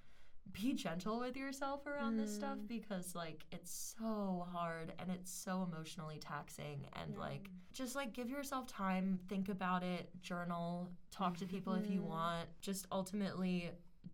be 0.52 0.72
gentle 0.74 1.20
with 1.20 1.36
yourself 1.36 1.86
around 1.86 2.16
this 2.16 2.34
stuff 2.34 2.58
Mm. 2.58 2.66
because 2.66 3.14
like 3.14 3.46
it's 3.52 3.70
so 3.98 4.46
hard 4.50 4.92
and 4.98 5.10
it's 5.10 5.30
so 5.30 5.62
emotionally 5.62 6.18
taxing 6.18 6.86
and 6.94 7.12
Yeah. 7.12 7.18
like 7.20 7.50
just 7.72 7.94
like 7.94 8.12
give 8.12 8.28
yourself 8.28 8.66
time, 8.66 9.18
think 9.28 9.48
about 9.48 9.82
it, 9.84 10.10
journal, 10.22 10.88
talk 11.10 11.36
to 11.36 11.46
people 11.46 11.74
if 11.74 11.88
you 11.88 12.00
Mhm. 12.00 12.06
want. 12.06 12.60
Just 12.60 12.86
ultimately 12.90 13.70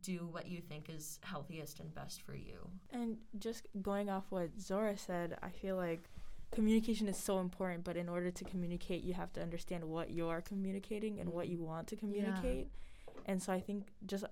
do 0.07 0.29
what 0.31 0.47
you 0.47 0.61
think 0.61 0.88
is 0.88 1.19
healthiest 1.23 1.81
and 1.81 1.92
best 1.95 2.23
for 2.23 2.35
you. 2.35 2.59
And 2.92 3.16
just 3.38 3.66
going 3.83 4.09
off 4.09 4.25
what 4.31 4.51
Zora 4.61 4.97
said, 4.97 5.37
I 5.42 5.51
feel 5.51 5.77
like 5.77 6.09
communication 6.53 7.09
is 7.09 7.16
so 7.16 7.40
important, 7.40 7.83
but 7.83 7.97
in 7.97 8.09
order 8.09 8.31
to 8.31 8.45
communicate, 8.45 9.03
you 9.03 9.14
have 9.14 9.33
to 9.33 9.42
understand 9.42 9.83
what 9.85 10.12
you're 10.12 10.40
communicating 10.40 11.19
and 11.19 11.31
what 11.31 11.49
you 11.49 11.59
mm-hmm. 11.59 11.66
want 11.66 11.88
to 11.88 11.97
communicate. 11.97 12.69
Yeah. 12.69 13.23
And 13.27 13.42
so 13.42 13.53
I 13.53 13.61
think 13.61 13.88
just 14.07 14.25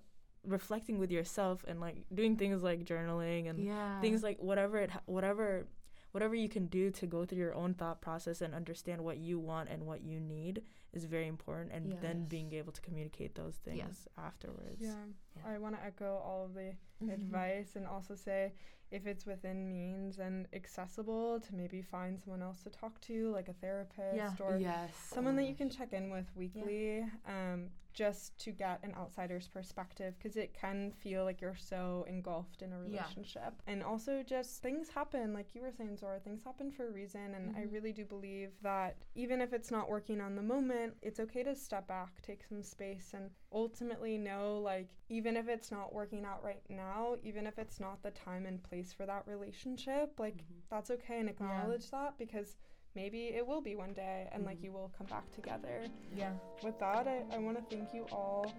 reflecting 0.47 0.99
with 0.99 1.11
yourself 1.11 1.65
and 1.67 1.81
like 1.81 2.05
doing 2.15 2.37
things 2.37 2.63
like 2.63 2.85
journaling 2.85 3.51
and 3.51 3.59
Yeah. 3.59 4.01
things 4.01 4.23
like 4.23 4.39
whatever 4.39 4.79
it 4.79 4.91
ha- 4.91 5.01
whatever 5.07 5.67
whatever 6.13 6.37
you 6.37 6.49
can 6.49 6.67
do 6.67 6.93
to 6.93 7.07
go 7.07 7.25
through 7.25 7.39
your 7.39 7.55
own 7.55 7.75
thought 7.75 8.01
process 8.01 8.41
and 8.41 8.55
understand 8.55 9.03
what 9.03 9.17
you 9.19 9.41
want 9.41 9.69
and 9.69 9.85
what 9.85 10.03
you 10.03 10.21
need 10.21 10.63
is 10.95 11.05
very 11.05 11.27
important 11.29 11.73
and 11.73 11.85
then 12.01 12.25
being 12.27 12.53
able 12.53 12.73
to 12.73 12.81
communicate 12.81 13.35
those 13.35 13.57
things 13.57 13.79
Yes. 13.79 14.09
afterwards 14.17 14.81
Yeah. 14.81 14.95
Yeah. 15.37 15.53
I 15.53 15.59
want 15.59 15.75
to 15.77 15.85
echo 15.85 16.11
all 16.25 16.45
of 16.47 16.55
the 16.55 16.71
advice 17.13 17.71
and 17.77 17.87
also 17.87 18.15
say 18.15 18.53
if 18.91 19.07
it's 19.07 19.27
within 19.27 19.69
means 19.69 20.19
and 20.19 20.47
accessible 20.53 21.41
to 21.41 21.55
maybe 21.55 21.83
find 21.83 22.21
someone 22.21 22.43
else 22.43 22.63
to 22.63 22.71
talk 22.71 23.01
to, 23.03 23.31
like 23.33 23.49
a 23.49 23.53
therapist 23.55 24.17
Yeah. 24.17 24.33
or 24.41 24.57
yes 24.59 24.91
someone 25.13 25.35
oh 25.35 25.39
that 25.39 25.49
you 25.49 25.55
can 25.55 25.69
check 25.71 25.93
in 25.93 26.11
with 26.11 26.27
weekly 26.37 27.05
um, 27.27 27.71
just 27.95 28.37
to 28.39 28.51
get 28.51 28.81
an 28.83 28.93
outsider's 28.99 29.47
perspective 29.49 30.15
because 30.19 30.37
it 30.37 30.53
can 30.53 30.91
feel 30.93 31.25
like 31.25 31.41
you're 31.41 31.55
so 31.55 32.05
engulfed 32.09 32.61
in 32.63 32.73
a 32.73 32.79
Yeah. 32.79 33.03
relationship 33.03 33.55
and 33.67 33.83
also 33.83 34.23
just 34.23 34.61
things 34.61 34.89
happen 34.91 35.33
like 35.33 35.55
you 35.55 35.63
were 35.63 35.73
saying 35.73 35.97
zora 35.97 36.19
things 36.19 36.43
happen 36.43 36.71
for 36.71 36.89
a 36.89 36.91
reason 36.91 37.35
and 37.35 37.55
i 37.57 37.63
Mhm. 37.63 37.73
really 37.73 37.93
do 37.93 38.05
believe 38.05 38.51
that 38.63 38.97
even 39.15 39.41
if 39.41 39.53
it's 39.53 39.71
not 39.71 39.89
working 39.89 40.21
on 40.21 40.35
the 40.35 40.43
moment 40.43 40.95
it's 41.03 41.21
okay 41.21 41.43
to 41.45 41.55
step 41.55 41.87
back 41.87 42.21
take 42.21 42.43
some 42.49 42.63
space 42.63 43.13
and 43.15 43.31
ultimately 43.53 44.19
know 44.19 44.59
like 44.59 44.89
even 45.09 45.37
if 45.37 45.49
it's 45.49 45.71
not 45.71 45.93
working 45.95 46.25
out 46.25 46.43
right 46.43 46.63
now 46.69 47.15
even 47.23 47.47
if 47.47 47.59
it's 47.59 47.79
not 47.79 48.03
the 48.03 48.11
time 48.11 48.45
and 48.45 48.63
place 48.63 48.93
for 48.93 49.07
that 49.07 49.23
relationship 49.27 50.19
like 50.19 50.39
Mhm. 50.39 50.63
that's 50.69 50.91
okay 50.91 51.21
and 51.21 51.29
acknowledge 51.29 51.91
that 51.91 52.19
because 52.19 52.57
maybe 52.95 53.29
it 53.35 53.47
will 53.47 53.61
be 53.61 53.75
one 53.75 53.93
day 53.93 54.29
and 54.33 54.45
like 54.45 54.59
Mhm. 54.59 54.65
you 54.65 54.73
will 54.73 54.91
come 54.97 55.07
back 55.09 55.31
together 55.33 55.83
Yeah. 56.15 56.33
with 56.63 56.79
that 56.79 57.07
i, 57.09 57.25
I 57.35 57.39
want 57.39 57.57
to 57.59 57.77
thank 57.77 57.93
you 57.95 58.05
all 58.13 58.53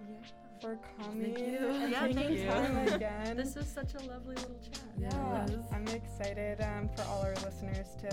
for 0.60 0.78
coming 0.98 1.34
Thank 1.34 1.38
you. 1.38 1.68
and 1.68 1.90
Yeah, 1.92 2.00
taking 2.06 2.16
thank 2.16 2.38
you. 2.38 2.46
time 2.46 2.88
again 2.94 3.36
This 3.36 3.54
was 3.56 3.66
such 3.66 3.94
a 3.94 3.98
lovely 4.06 4.36
little 4.36 4.58
chat. 4.62 4.80
Yeah, 4.98 5.08
yeah, 5.10 5.44
it 5.54 5.60
i'm 5.72 5.88
excited 5.88 6.60
um, 6.62 6.88
for 6.94 7.02
all 7.04 7.22
our 7.22 7.34
listeners 7.44 7.88
to 8.02 8.08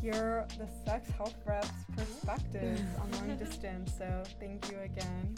hear 0.00 0.46
the 0.58 0.68
sex 0.84 1.10
health 1.10 1.36
reps 1.46 1.70
perspectives 1.96 2.82
on 3.00 3.10
long 3.12 3.36
distance 3.36 3.92
so 3.98 4.22
thank 4.40 4.70
you 4.70 4.78
again 4.80 5.34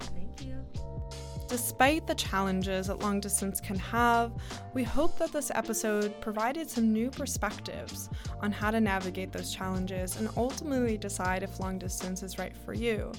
Thank 0.00 0.40
you. 0.42 0.56
Thank 0.74 1.12
you. 1.12 1.29
Despite 1.50 2.06
the 2.06 2.14
challenges 2.14 2.86
that 2.86 3.00
long 3.00 3.18
distance 3.18 3.60
can 3.60 3.76
have, 3.76 4.30
we 4.72 4.84
hope 4.84 5.18
that 5.18 5.32
this 5.32 5.50
episode 5.52 6.14
provided 6.20 6.70
some 6.70 6.92
new 6.92 7.10
perspectives 7.10 8.08
on 8.40 8.52
how 8.52 8.70
to 8.70 8.80
navigate 8.80 9.32
those 9.32 9.52
challenges 9.52 10.16
and 10.16 10.28
ultimately 10.36 10.96
decide 10.96 11.42
if 11.42 11.58
long 11.58 11.76
distance 11.76 12.22
is 12.22 12.38
right 12.38 12.56
for 12.56 12.72
you. 12.72 13.10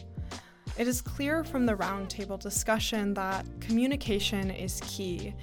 It 0.78 0.88
is 0.88 1.02
clear 1.02 1.44
from 1.44 1.66
the 1.66 1.76
roundtable 1.76 2.40
discussion 2.40 3.14
that 3.16 3.46
communication 3.60 4.50
is 4.50 4.80
key, 4.86 5.34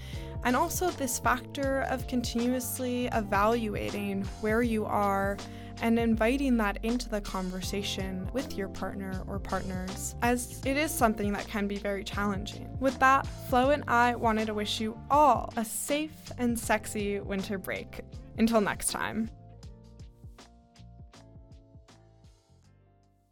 and 0.45 0.57
also 0.57 0.91
this 0.91 1.19
factor 1.19 1.83
of 1.91 2.07
continuously 2.07 3.07
evaluating 3.07 4.25
where 4.41 4.63
you 4.63 4.85
are 4.85 5.37
and 5.81 5.99
inviting 5.99 6.57
that 6.57 6.79
into 6.83 7.09
the 7.09 7.21
conversation 7.21 8.29
with 8.33 8.57
your 8.57 8.69
partner 8.69 9.23
or 9.27 9.39
partners, 9.39 10.15
as 10.23 10.61
it 10.65 10.77
is 10.77 10.91
something 10.91 11.33
that 11.33 11.47
can 11.47 11.69
be 11.69 11.77
very 11.77 12.03
challenging. 12.03 12.69
With 12.81 12.99
that, 12.99 13.27
Flo 13.49 13.71
and 13.71 13.85
I 13.87 14.17
wanted 14.17 14.47
to 14.47 14.55
wish 14.55 14.81
you 14.81 14.99
all 15.11 15.53
a 15.57 15.65
safe 15.65 16.33
and 16.39 16.59
sexy 16.59 17.21
winter 17.21 17.59
break. 17.59 18.01
Until 18.39 18.61
next 18.61 18.91
time. 18.91 19.31